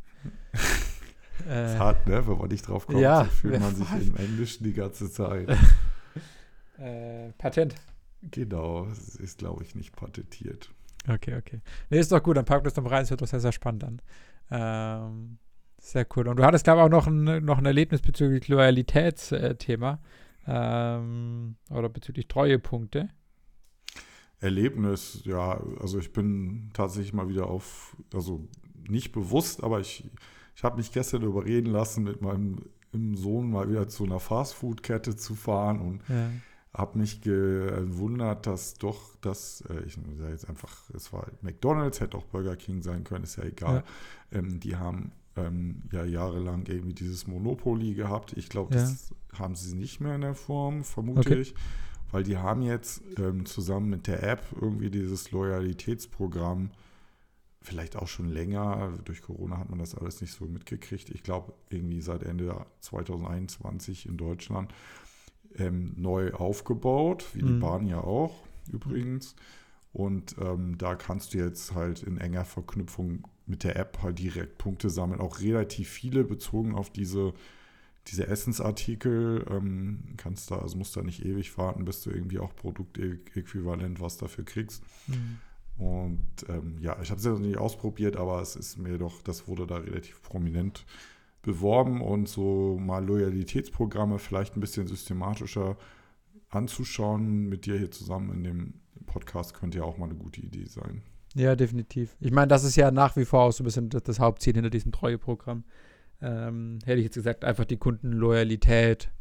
äh, 1.48 1.74
ist 1.74 1.80
hart, 1.80 2.06
ne? 2.08 2.28
Wenn 2.28 2.38
man 2.38 2.50
nicht 2.50 2.68
drauf 2.68 2.86
kommt, 2.86 3.00
ja, 3.00 3.26
so 3.26 3.32
fühlt 3.32 3.60
man 3.60 3.76
sich 3.76 3.92
im 4.08 4.16
Englischen 4.16 4.64
die 4.64 4.74
ganze 4.74 5.12
Zeit. 5.12 5.50
äh, 6.78 7.32
Patent. 7.40 7.76
Genau, 8.22 8.86
es 8.88 9.16
ist, 9.16 9.40
glaube 9.40 9.64
ich, 9.64 9.76
nicht 9.76 9.96
patentiert. 9.96 10.70
Okay, 11.08 11.36
okay. 11.36 11.62
Nee, 11.90 12.00
ist 12.00 12.12
doch 12.12 12.22
gut, 12.22 12.38
dann 12.38 12.46
packen 12.46 12.66
wir 12.66 12.70
das 12.72 12.84
noch 12.84 12.90
rein, 12.90 13.04
es 13.04 13.10
hört 13.10 13.22
doch 13.22 13.28
sehr, 13.28 13.40
sehr 13.40 13.52
spannend 13.52 13.84
an. 13.84 14.02
Ähm, 14.52 15.38
sehr 15.92 16.08
cool. 16.16 16.28
Und 16.28 16.38
du 16.38 16.44
hattest, 16.44 16.64
glaube 16.64 16.82
ich, 16.82 16.86
auch 16.86 16.90
noch 16.90 17.08
ein, 17.08 17.46
noch 17.46 17.58
ein 17.58 17.66
Erlebnis 17.66 18.02
bezüglich 18.02 18.48
Loyalitätsthema 18.48 20.00
ähm, 20.48 21.56
oder 21.70 21.90
bezüglich 21.90 22.28
Treuepunkte. 22.28 23.10
Erlebnis, 24.40 25.22
ja, 25.24 25.62
also 25.80 26.00
ich 26.00 26.12
bin 26.12 26.70
tatsächlich 26.74 27.14
mal 27.14 27.30
wieder 27.30 27.48
auf, 27.48 27.96
also 28.14 28.48
nicht 28.88 29.12
bewusst, 29.12 29.64
aber 29.64 29.80
ich, 29.80 30.10
ich 30.56 30.64
habe 30.64 30.78
mich 30.78 30.92
gestern 30.92 31.24
überreden 31.24 31.72
lassen, 31.72 32.04
mit 32.04 32.22
meinem 32.22 32.58
Sohn 33.16 33.50
mal 33.50 33.70
wieder 33.70 33.88
zu 33.88 34.04
einer 34.04 34.20
Fastfood-Kette 34.20 35.16
zu 35.16 35.36
fahren 35.36 35.80
und 35.80 36.02
ja. 36.10 36.30
habe 36.74 37.00
mich 37.00 37.22
gewundert, 37.22 38.46
dass 38.46 38.76
doch 38.76 39.16
das, 39.22 39.64
äh, 39.70 39.84
ich 39.86 39.94
sage 39.94 40.32
jetzt 40.32 40.50
einfach, 40.50 40.90
es 40.94 41.12
war 41.14 41.28
McDonalds, 41.42 42.02
hätte 42.02 42.18
auch 42.18 42.26
Burger 42.26 42.56
King 42.56 42.82
sein 42.82 43.04
können, 43.04 43.24
ist 43.24 43.38
ja 43.38 43.44
egal. 43.44 43.84
Ja. 44.32 44.40
Ähm, 44.40 44.60
die 44.60 44.76
haben 44.76 45.12
ähm, 45.36 45.84
ja 45.92 46.06
jahrelang 46.06 46.66
irgendwie 46.68 46.94
dieses 46.94 47.28
Monopoly 47.28 47.94
gehabt. 47.94 48.34
Ich 48.38 48.50
glaube, 48.50 48.74
das 48.74 49.10
ja. 49.10 49.40
haben 49.40 49.56
sie 49.56 49.76
nicht 49.76 50.00
mehr 50.00 50.16
in 50.16 50.22
der 50.22 50.36
Form, 50.36 50.84
vermute 50.84 51.20
okay. 51.20 51.42
ich. 51.42 51.56
Weil 52.12 52.24
die 52.24 52.38
haben 52.38 52.62
jetzt 52.62 53.02
ähm, 53.18 53.46
zusammen 53.46 53.90
mit 53.90 54.08
der 54.08 54.24
App 54.24 54.44
irgendwie 54.60 54.90
dieses 54.90 55.32
Loyalitätsprogramm, 55.32 56.72
vielleicht 57.62 57.96
auch 57.96 58.08
schon 58.08 58.30
länger, 58.30 58.94
durch 59.04 59.22
Corona 59.22 59.58
hat 59.58 59.70
man 59.70 59.80
das 59.80 59.96
alles 59.96 60.22
nicht 60.22 60.32
so 60.32 60.46
mitgekriegt. 60.46 61.10
Ich 61.10 61.24
glaube, 61.24 61.54
irgendwie 61.70 62.02
seit 62.02 62.24
Ende 62.24 62.66
2021 62.82 64.06
in 64.06 64.18
Deutschland 64.18 64.74
ähm, 65.58 65.94
neu 65.98 66.32
aufgebaut, 66.34 67.26
wie 67.34 67.42
mhm. 67.42 67.48
die 67.48 67.54
Bahn 67.60 67.88
ja 67.88 68.00
auch 68.02 68.46
übrigens. 68.72 69.36
Und 69.92 70.36
ähm, 70.40 70.78
da 70.78 70.96
kannst 70.96 71.34
du 71.34 71.38
jetzt 71.38 71.74
halt 71.74 72.04
in 72.04 72.18
enger 72.18 72.46
Verknüpfung 72.46 73.28
mit 73.46 73.64
der 73.64 73.76
App 73.76 74.00
halt 74.02 74.20
direkt 74.20 74.58
Punkte 74.58 74.90
sammeln. 74.90 75.22
Auch 75.22 75.40
relativ 75.40 75.90
viele 75.90 76.24
bezogen 76.24 76.76
auf 76.76 76.90
diese, 76.90 77.34
diese 78.08 78.28
Essensartikel. 78.28 79.46
Ähm, 79.50 80.14
kannst 80.18 80.52
da, 80.52 80.60
also 80.60 80.78
musst 80.78 80.96
da 80.98 81.02
nicht 81.02 81.26
ewig 81.26 81.58
warten, 81.58 81.86
bis 81.86 82.02
du 82.02 82.12
irgendwie 82.12 82.40
auch 82.40 82.56
Produktäquivalent 82.56 84.02
was 84.02 84.18
dafür 84.18 84.46
kriegst. 84.46 84.84
Mhm. 85.08 85.40
Und 85.78 86.46
ähm, 86.48 86.78
ja, 86.80 86.98
ich 87.02 87.12
habe 87.12 87.20
es 87.20 87.26
ja 87.26 87.32
noch 87.32 87.40
nicht 87.40 87.58
ausprobiert, 87.58 88.16
aber 88.16 88.42
es 88.42 88.56
ist 88.56 88.78
mir 88.78 88.98
doch, 88.98 89.22
das 89.22 89.48
wurde 89.48 89.68
da 89.68 89.78
relativ 89.78 90.22
prominent 90.22 90.86
beworben 91.42 92.02
und 92.02 92.28
so 92.28 92.78
mal 92.80 93.06
Loyalitätsprogramme 93.06 94.18
vielleicht 94.18 94.56
ein 94.56 94.62
bisschen 94.62 94.88
systematischer 94.88 95.78
anzuschauen 96.50 97.50
mit 97.50 97.66
dir 97.66 97.78
hier 97.78 97.92
zusammen 97.92 98.32
in 98.32 98.44
dem 98.44 98.74
Podcast 99.06 99.54
könnte 99.54 99.80
ja 99.80 99.84
auch 99.84 99.98
mal 99.98 100.06
eine 100.06 100.16
gute 100.16 100.42
Idee 100.42 100.66
sein. 100.66 101.04
Ja, 101.36 101.56
definitiv. 101.58 102.16
Ich 102.22 102.32
meine, 102.32 102.48
das 102.48 102.64
ist 102.64 102.78
ja 102.78 102.92
nach 102.92 103.18
wie 103.18 103.26
vor 103.26 103.42
auch 103.42 103.52
so 103.52 103.62
ein 103.62 103.66
bisschen 103.66 103.90
das, 103.90 104.20
Hauptziel 104.20 104.54
hinter 104.54 104.70
diesem 104.70 104.94
Treueprogramm. 104.94 105.66
Ähm, 106.22 106.80
hätte 106.86 107.00
ich 107.00 107.04
jetzt 107.04 107.16
gesagt, 107.16 107.44
einfach 107.44 107.66
die 107.66 107.76
Kundenloyalität 107.76 109.12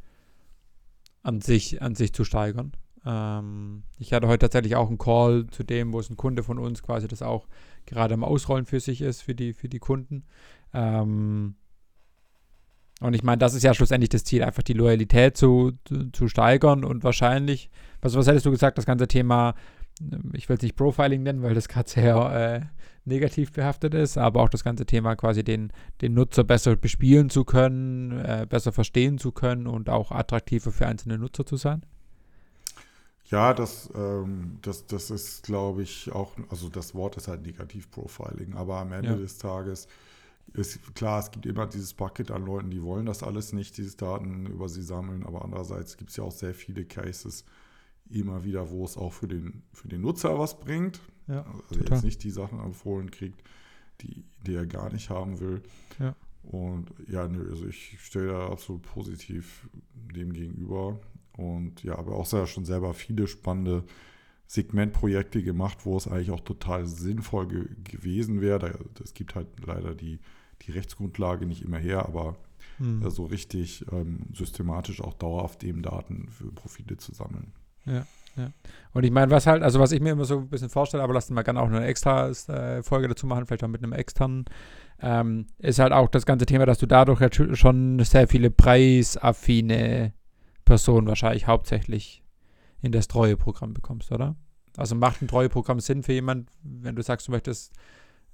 an 1.25 1.41
sich, 1.41 1.83
an 1.83 1.97
sich 1.97 2.13
zu 2.13 2.23
steigern. 2.25 2.73
Ähm, 3.05 3.83
ich 3.99 4.13
hatte 4.13 4.29
heute 4.29 4.47
tatsächlich 4.47 4.77
auch 4.77 4.89
einen 4.89 4.99
Call 4.99 5.49
zu 5.51 5.65
dem, 5.65 5.93
wo 5.93 5.99
es 5.99 6.09
ein 6.09 6.17
Kunde 6.17 6.45
von 6.45 6.61
uns 6.61 6.85
quasi 6.85 7.09
das 7.09 7.21
auch 7.21 7.49
gerade 7.85 8.15
am 8.15 8.23
Ausrollen 8.23 8.65
für 8.65 8.79
sich 8.79 9.01
ist, 9.01 9.23
für 9.23 9.35
die, 9.35 9.53
für 9.53 9.69
die 9.69 9.81
Kunden. 9.81 10.25
Ähm, 10.73 11.57
und 13.01 13.15
ich 13.15 13.25
meine, 13.25 13.39
das 13.39 13.55
ist 13.55 13.65
ja 13.65 13.75
schlussendlich 13.75 14.11
das 14.11 14.23
Ziel, 14.23 14.45
einfach 14.45 14.63
die 14.63 14.73
Loyalität 14.73 15.37
zu, 15.37 15.73
zu, 15.85 16.13
zu 16.13 16.29
steigern 16.29 16.85
und 16.85 17.03
wahrscheinlich, 17.03 17.71
was, 18.01 18.15
was 18.15 18.29
hättest 18.29 18.47
du 18.47 18.53
gesagt, 18.53 18.79
das 18.79 18.87
ganze 18.87 19.09
Thema 19.09 19.57
ich 20.33 20.49
will 20.49 20.57
es 20.57 20.63
nicht 20.63 20.77
Profiling 20.77 21.23
nennen, 21.23 21.43
weil 21.43 21.55
das 21.55 21.69
gerade 21.69 21.89
sehr 21.89 22.17
äh, 22.17 22.67
negativ 23.05 23.53
behaftet 23.53 23.95
ist, 23.95 24.19
aber 24.19 24.43
auch 24.43 24.49
das 24.49 24.65
ganze 24.65 24.87
Thema 24.87 25.15
quasi 25.15 25.45
den, 25.45 25.73
den 26.01 26.15
Nutzer 26.15 26.45
besser 26.45 26.77
bespielen 26.77 27.31
zu 27.31 27.45
können, 27.45 28.13
äh, 28.13 28.47
besser 28.49 28.73
verstehen 28.73 29.19
zu 29.19 29.33
können 29.33 29.67
und 29.67 29.89
auch 29.89 30.11
attraktiver 30.11 30.73
für 30.73 30.87
einzelne 30.87 31.19
Nutzer 31.19 31.47
zu 31.47 31.57
sein? 31.57 31.85
Ja, 33.27 33.55
das, 33.55 33.91
ähm, 33.95 34.59
das, 34.63 34.87
das 34.87 35.11
ist, 35.11 35.45
glaube 35.45 35.83
ich, 35.83 36.13
auch, 36.13 36.33
also 36.51 36.69
das 36.69 36.95
Wort 36.95 37.17
ist 37.17 37.29
halt 37.29 37.43
Negativ-Profiling, 37.43 38.55
aber 38.55 38.79
am 38.81 38.93
Ende 38.93 39.11
ja. 39.11 39.17
des 39.17 39.39
Tages 39.39 39.89
ist 40.53 40.95
klar, 40.95 41.21
es 41.21 41.31
gibt 41.31 41.47
immer 41.47 41.67
dieses 41.67 41.95
Bucket 41.95 42.31
an 42.31 42.45
Leuten, 42.45 42.71
die 42.71 42.83
wollen 42.83 43.07
das 43.07 43.23
alles 43.23 43.53
nicht, 43.53 43.77
diese 43.79 43.97
Daten 43.97 44.47
über 44.47 44.69
sie 44.69 44.83
sammeln, 44.83 45.25
aber 45.25 45.43
andererseits 45.43 45.97
gibt 45.97 46.11
es 46.11 46.17
ja 46.17 46.25
auch 46.25 46.33
sehr 46.33 46.55
viele 46.55 46.85
Cases, 46.85 47.45
immer 48.11 48.45
wieder, 48.45 48.71
wo 48.71 48.85
es 48.85 48.97
auch 48.97 49.13
für 49.13 49.29
den, 49.29 49.63
für 49.73 49.89
den 49.89 50.03
Nutzer 50.03 50.39
was 50.39 50.61
bringt. 50.61 51.01
Ja, 51.27 51.43
also 51.43 51.63
total. 51.75 51.95
jetzt 51.95 52.05
nicht 52.05 52.23
die 52.23 52.31
Sachen 52.31 52.61
empfohlen 52.61 53.11
kriegt, 53.11 53.43
die, 54.01 54.25
die 54.47 54.55
er 54.55 54.67
gar 54.67 54.93
nicht 54.93 55.11
haben 55.11 55.41
will. 55.41 55.63
Ja. 55.99 56.15
Und 56.43 56.93
ja, 57.09 57.27
nö, 57.27 57.49
also 57.51 57.67
ich 57.67 57.99
stehe 58.01 58.27
da 58.27 58.49
absolut 58.49 58.83
positiv 58.83 59.69
dem 59.95 60.33
gegenüber. 60.33 61.01
Und 61.37 61.83
ja, 61.83 61.97
aber 61.97 62.17
auch 62.17 62.27
sehr, 62.27 62.47
schon 62.47 62.65
selber 62.65 62.95
viele 62.95 63.27
spannende 63.27 63.85
Segmentprojekte 64.47 65.43
gemacht, 65.43 65.85
wo 65.85 65.97
es 65.97 66.07
eigentlich 66.07 66.31
auch 66.31 66.41
total 66.41 66.87
sinnvoll 66.87 67.49
ge 67.49 67.67
gewesen 67.83 68.41
wäre. 68.41 68.79
Es 69.03 69.15
gibt 69.15 69.35
halt 69.35 69.49
leider 69.65 69.95
die, 69.95 70.21
die 70.63 70.73
Rechtsgrundlage 70.73 71.47
nicht 71.47 71.63
immer 71.63 71.79
her, 71.79 72.07
aber 72.07 72.37
hm. 72.77 73.09
so 73.11 73.25
richtig 73.25 73.85
ähm, 73.91 74.27
systematisch 74.35 75.01
auch 75.01 75.15
dauerhaft 75.15 75.65
eben 75.65 75.83
Daten 75.83 76.29
für 76.31 76.53
Profile 76.53 76.99
zu 76.99 77.15
sammeln. 77.15 77.53
Ja. 77.87 78.07
Ja. 78.37 78.51
Und 78.93 79.05
ich 79.05 79.11
meine, 79.11 79.31
was 79.31 79.47
halt, 79.47 79.63
also 79.63 79.79
was 79.79 79.93
ich 79.93 80.01
mir 80.01 80.11
immer 80.11 80.25
so 80.25 80.39
ein 80.39 80.49
bisschen 80.49 80.69
vorstelle, 80.69 81.03
aber 81.03 81.15
lass 81.15 81.27
uns 81.27 81.35
mal 81.35 81.43
gerne 81.43 81.61
auch 81.61 81.69
eine 81.69 81.85
extra 81.85 82.31
äh, 82.31 82.83
Folge 82.83 83.09
dazu 83.09 83.27
machen, 83.27 83.47
vielleicht 83.47 83.65
auch 83.65 83.69
mit 83.69 83.83
einem 83.83 83.93
externen, 83.93 84.45
ähm, 85.01 85.47
ist 85.59 85.79
halt 85.79 85.93
auch 85.93 86.09
das 86.09 86.27
ganze 86.27 86.47
Thema, 86.47 86.67
dass 86.67 86.79
du 86.79 86.87
dadurch 86.87 87.21
jetzt 87.21 87.41
schon 87.57 87.99
sehr 88.01 88.29
viele 88.29 88.51
preisaffine 88.51 90.13
Personen 90.65 91.07
wahrscheinlich 91.07 91.47
hauptsächlich 91.47 92.25
in 92.81 92.93
das 92.93 93.09
Treueprogramm 93.09 93.75
bekommst, 93.75 94.11
oder? 94.13 94.37
Also 94.77 94.95
macht 94.95 95.23
ein 95.23 95.29
Treueprogramm 95.29 95.81
Sinn 95.81 96.03
für 96.03 96.13
jemanden, 96.13 96.47
wenn 96.63 96.97
du 96.97 97.03
sagst, 97.03 97.29
du 97.29 97.33
möchtest 97.33 97.73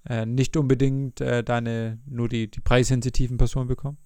äh, 0.08 0.24
nicht 0.24 0.56
unbedingt 0.56 1.20
äh, 1.20 1.44
deine, 1.44 1.98
nur 2.06 2.28
die, 2.28 2.50
die 2.50 2.60
preissensitiven 2.60 3.36
Personen 3.36 3.68
bekommen? 3.68 3.98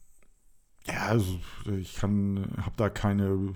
Ja, 0.87 1.07
also 1.07 1.39
ich 1.79 1.95
kann, 1.95 2.53
habe 2.59 2.77
da 2.77 2.91
keine 2.91 3.55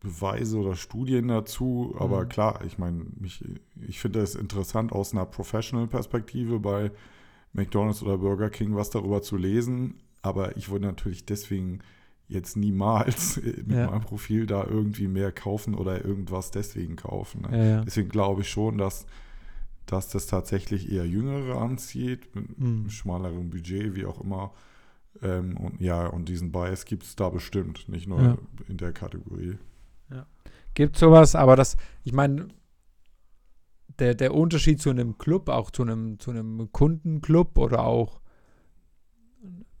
Beweise 0.00 0.58
oder 0.58 0.76
Studien 0.76 1.28
dazu, 1.28 1.94
aber 1.98 2.24
mhm. 2.24 2.28
klar, 2.28 2.64
ich 2.64 2.78
meine, 2.78 3.06
ich, 3.22 3.44
ich 3.86 3.98
finde 3.98 4.20
es 4.20 4.34
interessant 4.36 4.92
aus 4.92 5.12
einer 5.12 5.26
Professional-Perspektive 5.26 6.60
bei 6.60 6.92
McDonald's 7.52 8.02
oder 8.02 8.18
Burger 8.18 8.50
King 8.50 8.76
was 8.76 8.90
darüber 8.90 9.22
zu 9.22 9.36
lesen, 9.36 10.00
aber 10.22 10.56
ich 10.56 10.70
würde 10.70 10.86
natürlich 10.86 11.26
deswegen 11.26 11.80
jetzt 12.28 12.56
niemals 12.56 13.36
mit 13.42 13.72
ja. 13.72 13.90
meinem 13.90 14.02
Profil 14.02 14.46
da 14.46 14.64
irgendwie 14.64 15.08
mehr 15.08 15.32
kaufen 15.32 15.74
oder 15.74 16.04
irgendwas 16.04 16.52
deswegen 16.52 16.94
kaufen. 16.94 17.42
Ne? 17.42 17.58
Ja, 17.58 17.64
ja. 17.64 17.84
Deswegen 17.84 18.08
glaube 18.08 18.42
ich 18.42 18.50
schon, 18.50 18.78
dass, 18.78 19.06
dass 19.86 20.10
das 20.10 20.26
tatsächlich 20.26 20.92
eher 20.92 21.06
Jüngere 21.06 21.60
anzieht, 21.60 22.32
mit 22.36 22.56
mhm. 22.58 22.66
einem 22.66 22.90
schmaleren 22.90 23.50
Budget, 23.50 23.96
wie 23.96 24.04
auch 24.04 24.20
immer. 24.20 24.52
Ähm, 25.22 25.56
und 25.56 25.80
ja, 25.80 26.06
und 26.06 26.28
diesen 26.28 26.52
Bias 26.52 26.84
gibt 26.84 27.02
es 27.02 27.16
da 27.16 27.30
bestimmt, 27.30 27.88
nicht 27.88 28.06
nur 28.06 28.38
in 28.68 28.76
der 28.76 28.92
Kategorie 28.92 29.56
gibt 30.78 30.96
sowas, 30.96 31.34
aber 31.34 31.56
das, 31.56 31.76
ich 32.04 32.12
meine, 32.12 32.46
der, 33.98 34.14
der 34.14 34.32
Unterschied 34.32 34.80
zu 34.80 34.90
einem 34.90 35.18
Club, 35.18 35.48
auch 35.48 35.72
zu 35.72 35.82
einem, 35.82 36.20
zu 36.20 36.30
einem 36.30 36.70
Kundenclub 36.70 37.58
oder 37.58 37.84
auch, 37.84 38.20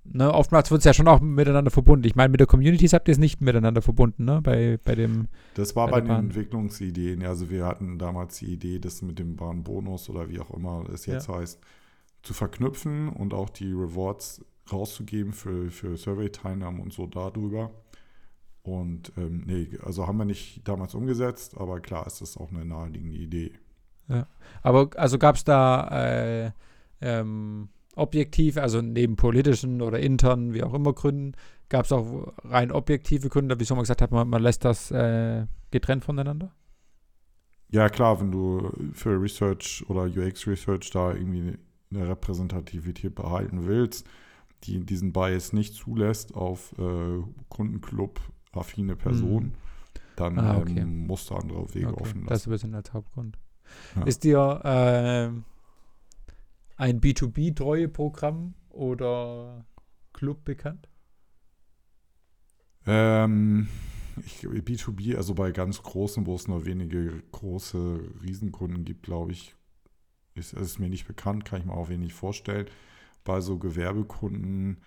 ne, 0.02 0.34
oftmals 0.34 0.72
wird 0.72 0.80
es 0.80 0.84
ja 0.86 0.92
schon 0.92 1.06
auch 1.06 1.20
miteinander 1.20 1.70
verbunden. 1.70 2.04
Ich 2.04 2.16
meine, 2.16 2.30
mit 2.30 2.40
der 2.40 2.48
Communities 2.48 2.94
habt 2.94 3.06
ihr 3.06 3.12
es 3.12 3.18
nicht 3.18 3.40
miteinander 3.40 3.80
verbunden, 3.80 4.24
ne, 4.24 4.40
bei, 4.42 4.80
bei 4.82 4.96
dem. 4.96 5.28
Das 5.54 5.76
war 5.76 5.86
bei, 5.86 6.00
bei 6.00 6.08
den 6.08 6.24
Entwicklungsideen, 6.30 7.22
also 7.24 7.48
wir 7.48 7.64
hatten 7.64 7.98
damals 7.98 8.38
die 8.38 8.52
Idee, 8.52 8.80
das 8.80 9.00
mit 9.00 9.20
dem 9.20 9.36
Bahnbonus 9.36 10.10
oder 10.10 10.28
wie 10.28 10.40
auch 10.40 10.50
immer 10.50 10.84
es 10.92 11.06
jetzt 11.06 11.28
ja. 11.28 11.36
heißt, 11.36 11.60
zu 12.24 12.34
verknüpfen 12.34 13.08
und 13.08 13.34
auch 13.34 13.50
die 13.50 13.70
Rewards 13.70 14.44
rauszugeben 14.72 15.32
für, 15.32 15.70
für 15.70 15.96
Survey-Teilnahmen 15.96 16.80
und 16.80 16.92
so 16.92 17.06
darüber. 17.06 17.70
Und 18.62 19.12
ähm, 19.16 19.44
nee, 19.46 19.78
also 19.82 20.06
haben 20.06 20.18
wir 20.18 20.24
nicht 20.24 20.66
damals 20.66 20.94
umgesetzt, 20.94 21.56
aber 21.56 21.80
klar 21.80 22.06
ist 22.06 22.20
das 22.20 22.36
auch 22.36 22.50
eine 22.50 22.64
naheliegende 22.64 23.16
Idee. 23.16 23.52
Ja. 24.08 24.26
Aber 24.62 24.90
also 24.96 25.18
gab 25.18 25.36
es 25.36 25.44
da 25.44 26.46
äh, 26.46 26.52
ähm, 27.00 27.68
objektiv, 27.94 28.56
also 28.56 28.80
neben 28.80 29.16
politischen 29.16 29.82
oder 29.82 29.98
internen, 29.98 30.54
wie 30.54 30.62
auch 30.62 30.74
immer 30.74 30.92
Gründen, 30.92 31.32
gab 31.68 31.84
es 31.84 31.92
auch 31.92 32.32
rein 32.44 32.72
objektive 32.72 33.28
Gründe, 33.28 33.58
wieso 33.58 33.74
man 33.74 33.82
gesagt 33.82 34.02
hat, 34.02 34.10
man, 34.10 34.28
man 34.28 34.42
lässt 34.42 34.64
das 34.64 34.90
äh, 34.90 35.46
getrennt 35.70 36.04
voneinander? 36.04 36.54
Ja, 37.70 37.88
klar, 37.90 38.20
wenn 38.20 38.32
du 38.32 38.72
für 38.94 39.20
Research 39.20 39.84
oder 39.88 40.04
UX-Research 40.04 40.90
da 40.90 41.12
irgendwie 41.12 41.58
eine 41.90 42.08
Repräsentativität 42.08 43.14
behalten 43.14 43.66
willst, 43.66 44.06
die 44.64 44.84
diesen 44.84 45.12
Bias 45.12 45.52
nicht 45.52 45.74
zulässt 45.74 46.34
auf 46.34 46.74
äh, 46.78 47.22
Kundenclub 47.48 48.20
affine 48.52 48.96
Person, 48.96 49.44
mhm. 49.44 49.52
dann 50.16 50.38
ah, 50.38 50.58
okay. 50.58 50.80
ähm, 50.80 51.06
musst 51.06 51.30
du 51.30 51.34
andere 51.34 51.74
Wege 51.74 51.88
okay. 51.88 52.02
offen 52.02 52.20
lassen. 52.20 52.28
Das 52.28 52.40
ist 52.40 52.46
ein 52.46 52.50
bisschen 52.50 52.74
als 52.74 52.92
Hauptgrund. 52.92 53.38
Ja. 53.96 54.02
Ist 54.04 54.24
dir 54.24 54.60
äh, 54.64 55.30
ein 56.76 57.00
B2B-Treueprogramm 57.00 58.54
oder 58.70 59.64
Club 60.12 60.44
bekannt? 60.44 60.88
Ähm, 62.86 63.68
ich, 64.24 64.44
B2B, 64.44 65.16
also 65.16 65.34
bei 65.34 65.52
ganz 65.52 65.82
großen, 65.82 66.26
wo 66.26 66.34
es 66.34 66.48
nur 66.48 66.64
wenige 66.64 67.22
große 67.32 68.00
Riesenkunden 68.22 68.84
gibt, 68.84 69.02
glaube 69.02 69.32
ich, 69.32 69.54
ist 70.34 70.54
es 70.54 70.78
mir 70.78 70.88
nicht 70.88 71.06
bekannt, 71.06 71.44
kann 71.44 71.60
ich 71.60 71.66
mir 71.66 71.74
auch 71.74 71.88
wenig 71.88 72.14
vorstellen. 72.14 72.66
Bei 73.24 73.40
so 73.40 73.58
Gewerbekunden 73.58 74.78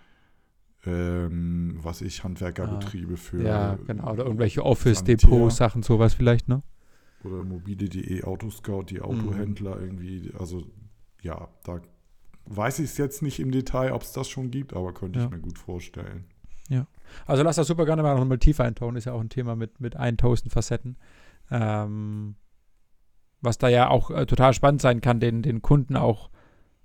ähm, 0.84 1.78
was 1.80 2.00
ich, 2.00 2.24
Handwerkerbetriebe 2.24 3.14
ah, 3.14 3.16
für. 3.16 3.42
Ja, 3.42 3.78
genau. 3.86 4.12
Oder 4.12 4.24
irgendwelche 4.24 4.64
Office-Depot-Sachen, 4.64 5.82
sowas 5.82 6.14
vielleicht, 6.14 6.48
ne? 6.48 6.62
Oder 7.24 7.44
mobile.de, 7.44 8.24
Autoscout, 8.24 8.84
die 8.84 9.00
Autohändler 9.00 9.76
mhm. 9.76 9.82
irgendwie. 9.82 10.32
Also, 10.38 10.64
ja, 11.22 11.48
da 11.64 11.80
weiß 12.46 12.80
ich 12.80 12.86
es 12.86 12.98
jetzt 12.98 13.22
nicht 13.22 13.38
im 13.38 13.52
Detail, 13.52 13.92
ob 13.92 14.02
es 14.02 14.12
das 14.12 14.28
schon 14.28 14.50
gibt, 14.50 14.74
aber 14.74 14.92
könnte 14.92 15.20
ja. 15.20 15.26
ich 15.26 15.30
mir 15.30 15.38
gut 15.38 15.58
vorstellen. 15.58 16.24
Ja. 16.68 16.86
Also, 17.26 17.44
lass 17.44 17.56
das 17.56 17.68
super 17.68 17.84
gerne 17.84 18.02
mal 18.02 18.16
noch 18.16 18.24
mal 18.24 18.38
tiefer 18.38 18.64
eintauchen. 18.64 18.96
Ist 18.96 19.04
ja 19.04 19.12
auch 19.12 19.20
ein 19.20 19.28
Thema 19.28 19.54
mit, 19.54 19.80
mit 19.80 19.96
1000 19.96 20.52
Facetten. 20.52 20.96
Ähm, 21.50 22.34
was 23.40 23.58
da 23.58 23.68
ja 23.68 23.88
auch 23.88 24.10
äh, 24.10 24.26
total 24.26 24.54
spannend 24.54 24.80
sein 24.80 25.00
kann, 25.00 25.20
den, 25.20 25.42
den 25.42 25.62
Kunden 25.62 25.96
auch 25.96 26.30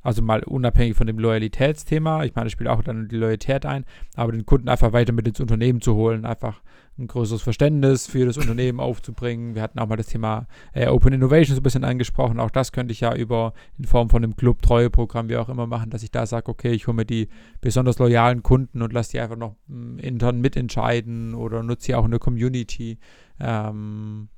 also 0.02 0.22
mal 0.22 0.44
unabhängig 0.44 0.96
von 0.96 1.08
dem 1.08 1.20
Loyalitätsthema, 1.20 2.24
ich 2.24 2.36
meine, 2.36 2.46
das 2.46 2.54
spielt 2.54 2.70
auch 2.70 2.84
dann 2.84 3.08
die 3.08 3.18
Loyalität 3.18 3.66
ein, 3.66 3.86
aber 4.16 4.32
den 4.32 4.46
Kunden 4.46 4.70
einfach 4.70 4.94
weiter 4.94 5.12
mit 5.12 5.28
ins 5.28 5.40
Unternehmen 5.40 5.82
zu 5.82 5.96
holen, 5.96 6.26
einfach 6.26 6.62
ein 7.00 7.08
größeres 7.08 7.42
Verständnis 7.42 8.08
für 8.08 8.26
das 8.26 8.38
Unternehmen 8.38 8.80
aufzubringen. 8.80 9.56
Wir 9.56 9.62
hatten 9.62 9.80
auch 9.80 9.88
mal 9.88 9.98
das 9.98 10.08
Thema 10.08 10.48
äh, 10.74 10.88
Open 10.88 11.14
Innovation 11.14 11.56
so 11.56 11.62
ein 11.62 11.64
bisschen 11.64 11.84
angesprochen. 11.84 12.40
Auch 12.40 12.50
das 12.50 12.72
könnte 12.72 12.92
ich 12.92 13.02
ja 13.02 13.14
über 13.16 13.54
in 13.78 13.86
Form 13.86 14.10
von 14.10 14.24
einem 14.24 14.36
Club-Treueprogramm, 14.36 15.30
wie 15.30 15.38
auch 15.38 15.50
immer, 15.50 15.68
machen, 15.68 15.90
dass 15.90 16.04
ich 16.04 16.12
da 16.12 16.26
sage, 16.26 16.50
okay, 16.50 16.72
ich 16.72 16.88
hole 16.88 16.96
mir 16.96 17.06
die 17.06 17.28
besonders 17.62 18.00
loyalen 18.00 18.42
Kunden 18.44 18.82
und 18.82 18.94
lasse 18.94 19.12
die 19.12 19.20
einfach 19.20 19.38
noch 19.38 19.56
m, 19.70 19.98
hm, 19.98 20.00
intern 20.00 20.42
mitentscheiden 20.42 21.36
oder 21.36 21.62
nutze 21.62 21.86
sie 21.86 21.96
auch 21.96 22.06
in 22.06 22.12
der 22.12 22.20
Community. 22.20 22.98
Ähm, 23.40 24.30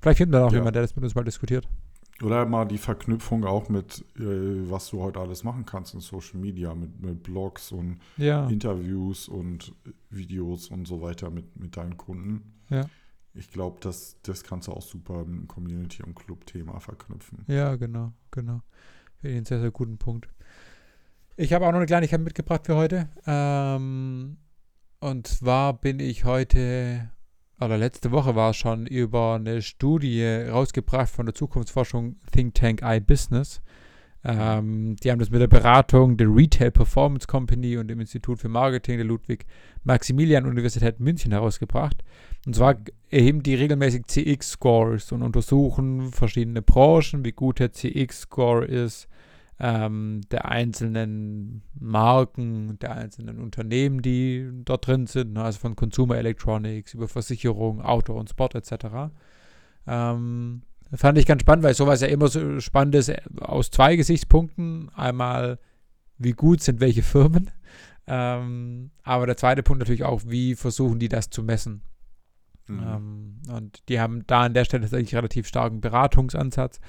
vielleicht 0.00 0.18
finden 0.18 0.32
wir 0.32 0.40
da 0.40 0.46
auch 0.46 0.52
ja. 0.52 0.58
jemand, 0.58 0.76
der 0.76 0.82
das 0.82 0.96
mit 0.96 1.04
uns 1.04 1.14
mal 1.14 1.24
diskutiert. 1.24 1.68
Oder 2.22 2.46
mal 2.46 2.64
die 2.64 2.78
Verknüpfung 2.78 3.44
auch 3.44 3.68
mit, 3.68 4.04
äh, 4.16 4.70
was 4.70 4.88
du 4.90 5.02
heute 5.02 5.20
alles 5.20 5.44
machen 5.44 5.66
kannst 5.66 5.94
in 5.94 6.00
Social 6.00 6.40
Media, 6.40 6.74
mit, 6.74 7.00
mit 7.00 7.22
Blogs 7.22 7.72
und 7.72 7.98
ja. 8.16 8.48
Interviews 8.48 9.28
und 9.28 9.74
Videos 10.08 10.68
und 10.68 10.86
so 10.88 11.02
weiter 11.02 11.30
mit, 11.30 11.56
mit 11.56 11.76
deinen 11.76 11.96
Kunden. 11.96 12.54
Ja. 12.70 12.86
Ich 13.34 13.50
glaube, 13.50 13.78
das, 13.80 14.16
das 14.22 14.44
kannst 14.44 14.68
du 14.68 14.72
auch 14.72 14.82
super 14.82 15.24
mit 15.26 15.40
dem 15.40 15.48
Community- 15.48 16.02
und 16.02 16.14
Club-Thema 16.14 16.80
verknüpfen. 16.80 17.44
Ja, 17.48 17.76
genau, 17.76 18.12
genau. 18.30 18.62
Finde 19.16 19.32
ich 19.32 19.36
einen 19.36 19.46
sehr, 19.46 19.60
sehr 19.60 19.70
guten 19.70 19.98
Punkt. 19.98 20.30
Ich 21.36 21.52
habe 21.52 21.66
auch 21.66 21.70
noch 21.70 21.78
eine 21.78 21.86
Kleinigkeit 21.86 22.20
mitgebracht 22.20 22.64
für 22.64 22.76
heute. 22.76 23.10
Ähm, 23.26 24.38
und 25.00 25.26
zwar 25.26 25.78
bin 25.78 26.00
ich 26.00 26.24
heute 26.24 27.10
oder 27.60 27.78
letzte 27.78 28.10
Woche 28.10 28.34
war 28.34 28.50
es 28.50 28.56
schon, 28.56 28.86
über 28.86 29.36
eine 29.36 29.62
Studie 29.62 30.24
rausgebracht 30.24 31.08
von 31.08 31.26
der 31.26 31.34
Zukunftsforschung 31.34 32.16
Think 32.32 32.54
Tank 32.54 32.82
iBusiness. 32.82 33.60
Ähm, 34.24 34.96
die 34.96 35.10
haben 35.10 35.20
das 35.20 35.30
mit 35.30 35.40
der 35.40 35.46
Beratung 35.46 36.16
der 36.16 36.26
Retail 36.28 36.72
Performance 36.72 37.26
Company 37.26 37.76
und 37.76 37.88
dem 37.88 38.00
Institut 38.00 38.40
für 38.40 38.48
Marketing 38.48 38.96
der 38.96 39.06
Ludwig-Maximilian-Universität 39.06 40.98
München 40.98 41.30
herausgebracht. 41.30 42.02
Und 42.44 42.56
zwar 42.56 42.76
erheben 43.08 43.42
die 43.42 43.54
regelmäßig 43.54 44.06
CX-Scores 44.06 45.12
und 45.12 45.22
untersuchen 45.22 46.10
verschiedene 46.12 46.60
Branchen, 46.60 47.24
wie 47.24 47.32
gut 47.32 47.60
der 47.60 47.72
CX-Score 47.72 48.64
ist, 48.64 49.08
ähm, 49.58 50.20
der 50.30 50.46
einzelnen 50.46 51.62
Marken, 51.78 52.78
der 52.78 52.92
einzelnen 52.92 53.38
Unternehmen, 53.38 54.02
die 54.02 54.50
dort 54.64 54.86
drin 54.86 55.06
sind, 55.06 55.32
ne, 55.32 55.44
also 55.44 55.58
von 55.58 55.76
Consumer 55.76 56.16
Electronics 56.16 56.94
über 56.94 57.08
Versicherung, 57.08 57.80
Auto 57.80 58.12
und 58.12 58.28
Sport 58.28 58.54
etc. 58.54 59.12
Ähm, 59.86 60.62
fand 60.92 61.18
ich 61.18 61.26
ganz 61.26 61.40
spannend, 61.40 61.64
weil 61.64 61.74
sowas 61.74 62.02
ja 62.02 62.08
immer 62.08 62.28
so 62.28 62.60
spannend 62.60 62.94
ist 62.96 63.08
äh, 63.08 63.20
aus 63.40 63.70
zwei 63.70 63.96
Gesichtspunkten. 63.96 64.90
Einmal, 64.94 65.58
wie 66.18 66.32
gut 66.32 66.62
sind 66.62 66.80
welche 66.80 67.02
Firmen, 67.02 67.50
ähm, 68.06 68.90
aber 69.04 69.26
der 69.26 69.38
zweite 69.38 69.62
Punkt 69.62 69.78
natürlich 69.78 70.04
auch, 70.04 70.22
wie 70.26 70.54
versuchen 70.54 70.98
die 70.98 71.08
das 71.08 71.30
zu 71.30 71.42
messen. 71.42 71.80
Mhm. 72.68 72.82
Ähm, 72.86 73.36
und 73.54 73.88
die 73.88 74.00
haben 74.00 74.26
da 74.26 74.42
an 74.42 74.54
der 74.54 74.64
Stelle 74.64 74.82
tatsächlich 74.82 75.14
relativ 75.14 75.46
starken 75.46 75.80
Beratungsansatz. 75.80 76.80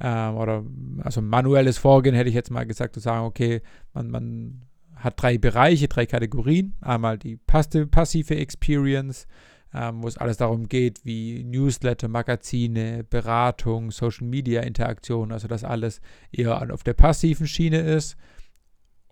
Ähm, 0.00 0.36
oder 0.36 0.64
also 1.02 1.20
manuelles 1.20 1.78
Vorgehen 1.78 2.14
hätte 2.14 2.28
ich 2.28 2.34
jetzt 2.34 2.50
mal 2.50 2.66
gesagt, 2.66 2.94
zu 2.94 3.00
sagen, 3.00 3.26
okay, 3.26 3.62
man, 3.92 4.10
man 4.10 4.62
hat 4.96 5.20
drei 5.20 5.38
Bereiche, 5.38 5.88
drei 5.88 6.06
Kategorien. 6.06 6.74
Einmal 6.80 7.18
die 7.18 7.36
passive 7.36 8.36
Experience, 8.36 9.26
ähm, 9.74 10.02
wo 10.02 10.08
es 10.08 10.18
alles 10.18 10.38
darum 10.38 10.68
geht, 10.68 11.04
wie 11.04 11.44
Newsletter, 11.44 12.08
Magazine, 12.08 13.04
Beratung, 13.04 13.90
Social 13.90 14.26
Media 14.26 14.62
Interaktion, 14.62 15.32
also 15.32 15.48
das 15.48 15.64
alles 15.64 16.00
eher 16.32 16.72
auf 16.72 16.82
der 16.82 16.94
passiven 16.94 17.46
Schiene 17.46 17.80
ist. 17.80 18.16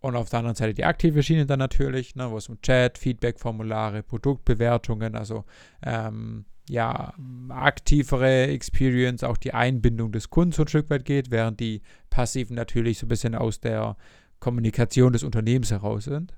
Und 0.00 0.14
auf 0.14 0.30
der 0.30 0.40
anderen 0.40 0.54
Seite 0.54 0.74
die 0.74 0.84
aktive 0.84 1.22
Schiene 1.22 1.46
dann 1.46 1.58
natürlich, 1.58 2.14
ne, 2.14 2.30
wo 2.30 2.37
es 2.37 2.48
um 2.48 2.61
Chat, 2.62 2.98
Feedback-Formulare, 2.98 4.02
Produktbewertungen, 4.02 5.16
also 5.16 5.44
ähm, 5.82 6.44
ja, 6.68 7.14
aktivere 7.48 8.46
Experience, 8.48 9.24
auch 9.24 9.38
die 9.38 9.54
Einbindung 9.54 10.12
des 10.12 10.30
Kunden 10.30 10.52
so 10.52 10.62
ein 10.62 10.68
Stück 10.68 10.90
weit 10.90 11.04
geht, 11.04 11.30
während 11.30 11.61
die 11.61 11.82
passiven 12.11 12.54
natürlich 12.54 12.98
so 12.98 13.06
ein 13.06 13.08
bisschen 13.08 13.34
aus 13.34 13.61
der 13.61 13.96
Kommunikation 14.38 15.12
des 15.12 15.24
Unternehmens 15.24 15.70
heraus 15.70 16.04
sind. 16.04 16.34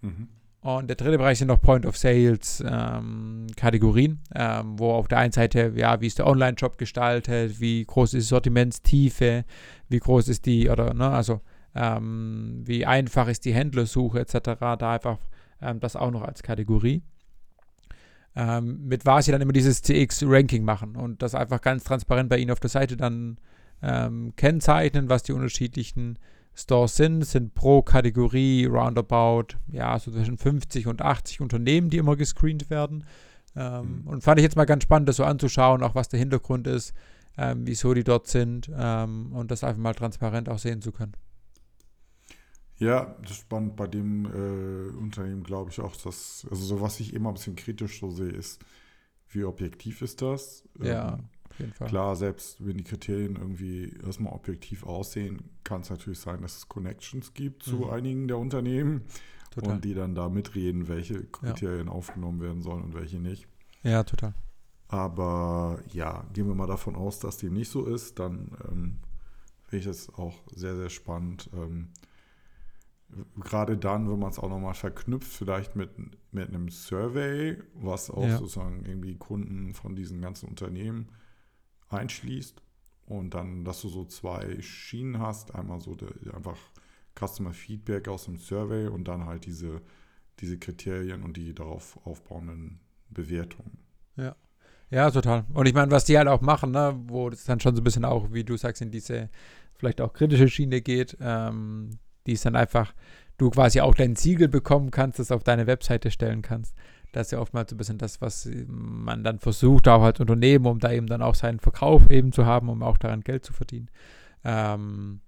Mhm. 0.00 0.28
Und 0.62 0.86
der 0.88 0.96
dritte 0.96 1.18
Bereich 1.18 1.38
sind 1.38 1.48
noch 1.48 1.60
Point 1.60 1.86
of 1.86 1.96
Sales 1.96 2.62
ähm, 2.64 3.48
Kategorien, 3.56 4.20
ähm, 4.34 4.78
wo 4.78 4.92
auf 4.92 5.08
der 5.08 5.18
einen 5.18 5.32
Seite, 5.32 5.72
ja, 5.74 6.00
wie 6.00 6.06
ist 6.06 6.18
der 6.18 6.26
Online-Shop 6.28 6.78
gestaltet, 6.78 7.60
wie 7.60 7.84
groß 7.84 8.14
ist 8.14 8.26
die 8.26 8.28
Sortimentstiefe, 8.28 9.44
wie 9.88 9.98
groß 9.98 10.28
ist 10.28 10.46
die, 10.46 10.68
oder, 10.68 10.94
ne, 10.94 11.10
also 11.10 11.40
ähm, 11.74 12.62
wie 12.64 12.86
einfach 12.86 13.28
ist 13.28 13.44
die 13.44 13.54
Händlersuche 13.54 14.20
etc. 14.20 14.58
Da 14.78 14.92
einfach 14.92 15.18
ähm, 15.60 15.80
das 15.80 15.96
auch 15.96 16.10
noch 16.10 16.22
als 16.22 16.42
Kategorie. 16.42 17.02
Ähm, 18.34 18.86
mit 18.86 19.04
Vasi 19.04 19.30
dann 19.30 19.42
immer 19.42 19.52
dieses 19.52 19.82
CX-Ranking 19.82 20.64
machen 20.64 20.96
und 20.96 21.22
das 21.22 21.34
einfach 21.34 21.60
ganz 21.60 21.84
transparent 21.84 22.30
bei 22.30 22.38
Ihnen 22.38 22.50
auf 22.50 22.60
der 22.60 22.70
Seite 22.70 22.96
dann 22.96 23.38
ähm, 23.82 24.32
kennzeichnen, 24.36 25.10
was 25.10 25.22
die 25.22 25.32
unterschiedlichen 25.32 26.18
Stores 26.54 26.96
sind, 26.96 27.24
sind 27.24 27.54
pro 27.54 27.82
Kategorie 27.82 28.66
roundabout, 28.66 29.56
ja, 29.68 29.98
so 29.98 30.10
zwischen 30.10 30.38
50 30.38 30.86
und 30.86 31.02
80 31.02 31.40
Unternehmen, 31.40 31.90
die 31.90 31.98
immer 31.98 32.16
gescreent 32.16 32.70
werden. 32.70 33.04
Ähm, 33.54 34.02
mhm. 34.02 34.06
Und 34.06 34.24
fand 34.24 34.38
ich 34.38 34.44
jetzt 34.44 34.56
mal 34.56 34.64
ganz 34.64 34.84
spannend, 34.84 35.08
das 35.08 35.16
so 35.16 35.24
anzuschauen, 35.24 35.82
auch 35.82 35.94
was 35.94 36.08
der 36.08 36.18
Hintergrund 36.18 36.66
ist, 36.66 36.94
ähm, 37.36 37.66
wieso 37.66 37.92
die 37.92 38.04
dort 38.04 38.28
sind 38.28 38.68
und 38.68 39.46
das 39.48 39.64
einfach 39.64 39.80
mal 39.80 39.94
transparent 39.94 40.48
auch 40.48 40.58
sehen 40.58 40.82
zu 40.82 40.92
können. 40.92 41.12
Ja, 42.82 43.14
das 43.22 43.32
ist 43.32 43.36
spannend 43.38 43.76
bei 43.76 43.86
dem 43.86 44.26
äh, 44.26 44.96
Unternehmen, 44.96 45.44
glaube 45.44 45.70
ich 45.70 45.80
auch, 45.80 45.94
dass, 45.94 46.46
also 46.50 46.64
so 46.64 46.80
was 46.80 46.98
ich 46.98 47.14
immer 47.14 47.30
ein 47.30 47.34
bisschen 47.34 47.54
kritisch 47.54 48.00
so 48.00 48.10
sehe, 48.10 48.30
ist, 48.30 48.60
wie 49.28 49.44
objektiv 49.44 50.02
ist 50.02 50.20
das? 50.20 50.64
Ja. 50.80 51.14
Ähm, 51.14 51.24
auf 51.48 51.60
jeden 51.60 51.72
Fall. 51.74 51.88
Klar, 51.88 52.16
selbst 52.16 52.64
wenn 52.66 52.76
die 52.78 52.84
Kriterien 52.84 53.36
irgendwie 53.36 53.96
erstmal 54.04 54.32
objektiv 54.32 54.84
aussehen, 54.84 55.50
kann 55.62 55.82
es 55.82 55.90
natürlich 55.90 56.18
sein, 56.18 56.42
dass 56.42 56.56
es 56.56 56.68
Connections 56.68 57.34
gibt 57.34 57.62
zu 57.62 57.76
mhm. 57.76 57.90
einigen 57.90 58.28
der 58.28 58.38
Unternehmen 58.38 59.02
total. 59.52 59.74
und 59.74 59.84
die 59.84 59.94
dann 59.94 60.16
da 60.16 60.28
mitreden, 60.28 60.88
welche 60.88 61.22
Kriterien 61.22 61.86
ja. 61.86 61.92
aufgenommen 61.92 62.40
werden 62.40 62.62
sollen 62.62 62.82
und 62.82 62.94
welche 62.94 63.20
nicht. 63.20 63.46
Ja, 63.84 64.02
total. 64.02 64.34
Aber 64.88 65.78
ja, 65.92 66.24
gehen 66.32 66.48
wir 66.48 66.54
mal 66.54 66.66
davon 66.66 66.96
aus, 66.96 67.20
dass 67.20 67.36
dem 67.36 67.54
nicht 67.54 67.70
so 67.70 67.86
ist, 67.86 68.18
dann 68.18 68.50
ähm, 68.68 68.98
finde 69.66 69.78
ich 69.78 69.84
das 69.84 70.12
auch 70.14 70.34
sehr, 70.54 70.76
sehr 70.76 70.90
spannend. 70.90 71.48
Ähm, 71.54 71.88
gerade 73.36 73.76
dann, 73.76 74.10
wenn 74.10 74.18
man 74.18 74.30
es 74.30 74.38
auch 74.38 74.48
nochmal 74.48 74.74
verknüpft, 74.74 75.32
vielleicht 75.32 75.76
mit, 75.76 75.90
mit 76.32 76.48
einem 76.48 76.68
Survey, 76.70 77.58
was 77.74 78.10
auch 78.10 78.26
ja. 78.26 78.38
sozusagen 78.38 78.84
irgendwie 78.84 79.16
Kunden 79.16 79.74
von 79.74 79.94
diesen 79.94 80.20
ganzen 80.20 80.48
Unternehmen 80.48 81.08
einschließt 81.88 82.62
und 83.06 83.34
dann, 83.34 83.64
dass 83.64 83.82
du 83.82 83.88
so 83.88 84.04
zwei 84.04 84.60
Schienen 84.62 85.18
hast, 85.18 85.54
einmal 85.54 85.80
so 85.80 85.94
der, 85.94 86.08
einfach 86.34 86.58
Customer 87.18 87.52
Feedback 87.52 88.08
aus 88.08 88.24
dem 88.24 88.38
Survey 88.38 88.88
und 88.88 89.06
dann 89.08 89.26
halt 89.26 89.44
diese, 89.44 89.82
diese 90.40 90.58
Kriterien 90.58 91.22
und 91.22 91.36
die 91.36 91.54
darauf 91.54 91.98
aufbauenden 92.06 92.80
Bewertungen. 93.10 93.78
Ja. 94.16 94.34
Ja, 94.90 95.10
total. 95.10 95.46
Und 95.54 95.66
ich 95.66 95.72
meine, 95.72 95.90
was 95.90 96.04
die 96.04 96.18
halt 96.18 96.28
auch 96.28 96.42
machen, 96.42 96.70
ne, 96.70 96.94
wo 97.06 97.28
es 97.28 97.44
dann 97.44 97.60
schon 97.60 97.74
so 97.74 97.80
ein 97.80 97.84
bisschen 97.84 98.04
auch, 98.04 98.30
wie 98.32 98.44
du 98.44 98.58
sagst, 98.58 98.82
in 98.82 98.90
diese 98.90 99.30
vielleicht 99.74 100.02
auch 100.02 100.12
kritische 100.12 100.48
Schiene 100.48 100.82
geht, 100.82 101.16
ähm, 101.18 101.98
die 102.26 102.32
ist 102.32 102.44
dann 102.44 102.56
einfach, 102.56 102.92
du 103.38 103.50
quasi 103.50 103.80
auch 103.80 103.94
dein 103.94 104.16
Siegel 104.16 104.48
bekommen 104.48 104.90
kannst, 104.90 105.18
das 105.18 105.32
auf 105.32 105.44
deine 105.44 105.66
Webseite 105.66 106.10
stellen 106.10 106.42
kannst. 106.42 106.74
Das 107.12 107.26
ist 107.28 107.32
ja 107.32 107.40
oftmals 107.40 107.70
so 107.70 107.74
ein 107.74 107.78
bisschen 107.78 107.98
das, 107.98 108.20
was 108.20 108.48
man 108.66 109.22
dann 109.22 109.38
versucht, 109.38 109.86
auch 109.86 110.02
als 110.02 110.18
Unternehmen, 110.20 110.66
um 110.66 110.78
da 110.78 110.90
eben 110.92 111.06
dann 111.06 111.22
auch 111.22 111.34
seinen 111.34 111.60
Verkauf 111.60 112.10
eben 112.10 112.32
zu 112.32 112.46
haben, 112.46 112.68
um 112.70 112.82
auch 112.82 112.96
daran 112.96 113.20
Geld 113.20 113.44
zu 113.44 113.52
verdienen. 113.52 113.90
Ähm, 114.44 115.20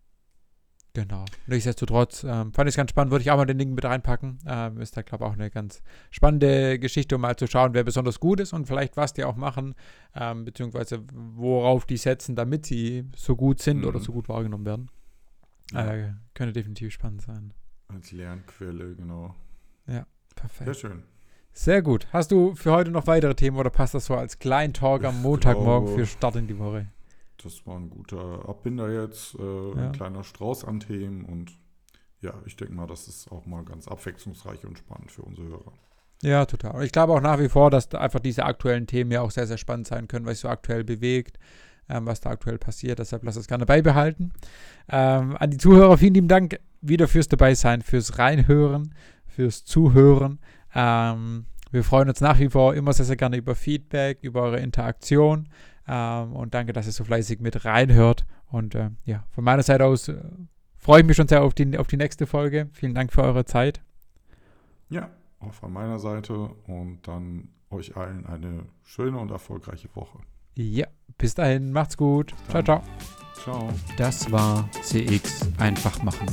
genau. 0.94 1.26
Nichtsdestotrotz 1.46 2.24
ähm, 2.24 2.54
fand 2.54 2.68
ich 2.68 2.72
es 2.72 2.76
ganz 2.76 2.90
spannend, 2.90 3.10
würde 3.10 3.22
ich 3.22 3.30
auch 3.30 3.36
mal 3.36 3.44
den 3.44 3.58
Link 3.58 3.74
mit 3.74 3.84
reinpacken. 3.84 4.38
Ähm, 4.46 4.80
ist 4.80 4.96
da, 4.96 5.02
glaube 5.02 5.24
ich, 5.24 5.30
auch 5.30 5.34
eine 5.34 5.50
ganz 5.50 5.82
spannende 6.10 6.78
Geschichte, 6.78 7.16
um 7.16 7.20
mal 7.20 7.36
zu 7.36 7.46
schauen, 7.46 7.74
wer 7.74 7.84
besonders 7.84 8.18
gut 8.18 8.40
ist 8.40 8.54
und 8.54 8.66
vielleicht 8.66 8.96
was 8.96 9.12
die 9.12 9.24
auch 9.24 9.36
machen, 9.36 9.74
ähm, 10.14 10.46
beziehungsweise 10.46 11.02
worauf 11.12 11.84
die 11.84 11.98
setzen, 11.98 12.34
damit 12.34 12.64
sie 12.64 13.04
so 13.14 13.36
gut 13.36 13.60
sind 13.60 13.82
mhm. 13.82 13.88
oder 13.88 14.00
so 14.00 14.12
gut 14.12 14.30
wahrgenommen 14.30 14.64
werden. 14.64 14.90
Ja. 15.72 15.92
Äh, 15.92 16.12
könnte 16.34 16.52
definitiv 16.52 16.92
spannend 16.92 17.22
sein. 17.22 17.54
Als 17.88 18.12
Lernquelle, 18.12 18.94
genau. 18.94 19.34
Ja, 19.86 20.06
perfekt. 20.34 20.64
Sehr 20.64 20.74
schön. 20.74 21.02
Sehr 21.52 21.82
gut. 21.82 22.08
Hast 22.12 22.32
du 22.32 22.54
für 22.54 22.72
heute 22.72 22.90
noch 22.90 23.06
weitere 23.06 23.34
Themen 23.34 23.56
oder 23.56 23.70
passt 23.70 23.94
das 23.94 24.06
so 24.06 24.16
als 24.16 24.38
kleinen 24.38 24.74
Talk 24.74 25.04
am 25.04 25.22
Montagmorgen 25.22 25.86
glaube, 25.86 26.02
für 26.02 26.06
Start 26.06 26.36
in 26.36 26.48
die 26.48 26.58
Woche? 26.58 26.88
Das 27.42 27.64
war 27.66 27.76
ein 27.76 27.90
guter 27.90 28.48
Abbinder 28.48 28.90
jetzt, 28.90 29.34
äh, 29.36 29.42
ja. 29.42 29.74
ein 29.74 29.92
kleiner 29.92 30.24
Strauß 30.24 30.64
an 30.64 30.80
Themen 30.80 31.24
und 31.24 31.52
ja, 32.20 32.34
ich 32.46 32.56
denke 32.56 32.74
mal, 32.74 32.86
das 32.86 33.06
ist 33.06 33.30
auch 33.30 33.46
mal 33.46 33.64
ganz 33.64 33.86
abwechslungsreich 33.86 34.64
und 34.64 34.78
spannend 34.78 35.12
für 35.12 35.22
unsere 35.22 35.48
Hörer. 35.48 35.72
Ja, 36.22 36.46
total. 36.46 36.76
Und 36.76 36.82
ich 36.82 36.92
glaube 36.92 37.12
auch 37.12 37.20
nach 37.20 37.38
wie 37.38 37.50
vor, 37.50 37.70
dass 37.70 37.94
einfach 37.94 38.20
diese 38.20 38.44
aktuellen 38.44 38.86
Themen 38.86 39.12
ja 39.12 39.20
auch 39.20 39.30
sehr, 39.30 39.46
sehr 39.46 39.58
spannend 39.58 39.86
sein 39.86 40.08
können, 40.08 40.24
was 40.24 40.34
sich 40.34 40.40
so 40.40 40.48
aktuell 40.48 40.82
bewegt, 40.82 41.38
ähm, 41.88 42.06
was 42.06 42.20
da 42.20 42.30
aktuell 42.30 42.58
passiert. 42.58 42.98
Deshalb 42.98 43.24
lass 43.24 43.36
es 43.36 43.46
gerne 43.46 43.66
beibehalten. 43.66 44.32
Ähm, 44.88 45.36
an 45.38 45.50
die 45.50 45.58
Zuhörer 45.58 45.98
vielen 45.98 46.14
lieben 46.14 46.28
Dank 46.28 46.58
wieder 46.80 47.08
fürs 47.08 47.28
Dabeisein, 47.28 47.82
fürs 47.82 48.18
Reinhören, 48.18 48.94
fürs 49.26 49.64
Zuhören. 49.64 50.38
Ähm, 50.74 51.46
wir 51.70 51.84
freuen 51.84 52.08
uns 52.08 52.20
nach 52.20 52.38
wie 52.38 52.48
vor 52.48 52.74
immer 52.74 52.92
sehr, 52.92 53.06
sehr 53.06 53.16
gerne 53.16 53.36
über 53.36 53.54
Feedback, 53.54 54.18
über 54.22 54.42
eure 54.42 54.60
Interaktion. 54.60 55.48
Ähm, 55.88 56.32
und 56.32 56.54
danke, 56.54 56.72
dass 56.72 56.86
ihr 56.86 56.92
so 56.92 57.04
fleißig 57.04 57.40
mit 57.40 57.64
reinhört. 57.64 58.24
Und 58.46 58.74
äh, 58.74 58.90
ja, 59.04 59.24
von 59.30 59.44
meiner 59.44 59.62
Seite 59.62 59.84
aus 59.84 60.08
äh, 60.08 60.22
freue 60.76 61.00
ich 61.00 61.06
mich 61.06 61.16
schon 61.16 61.28
sehr 61.28 61.42
auf 61.42 61.54
die, 61.54 61.76
auf 61.78 61.86
die 61.86 61.96
nächste 61.96 62.26
Folge. 62.26 62.68
Vielen 62.72 62.94
Dank 62.94 63.12
für 63.12 63.22
eure 63.22 63.44
Zeit. 63.44 63.82
Ja, 64.88 65.10
auch 65.40 65.52
von 65.52 65.72
meiner 65.72 65.98
Seite. 65.98 66.50
Und 66.66 67.00
dann 67.08 67.48
euch 67.70 67.96
allen 67.96 68.26
eine 68.26 68.66
schöne 68.82 69.18
und 69.18 69.30
erfolgreiche 69.30 69.88
Woche. 69.96 70.18
Ja, 70.56 70.86
bis 71.18 71.34
dahin. 71.34 71.72
Macht's 71.72 71.96
gut. 71.96 72.32
Ciao, 72.48 72.62
ciao. 72.62 72.82
Ciao. 73.42 73.68
Das 73.96 74.30
war 74.30 74.68
CX 74.82 75.48
einfach 75.58 76.02
machen. 76.02 76.26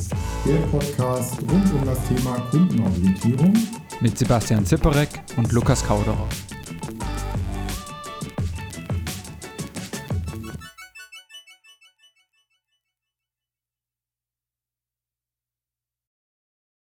Der 0.45 0.57
Podcast 0.67 1.41
rund 1.41 1.73
um 1.73 1.85
das 1.85 2.07
Thema 2.07 2.39
Kundenorientierung 2.51 3.53
mit 3.99 4.17
Sebastian 4.17 4.65
Zipperek 4.65 5.09
und 5.37 5.51
Lukas 5.51 5.85
Kauderer. 5.85 6.27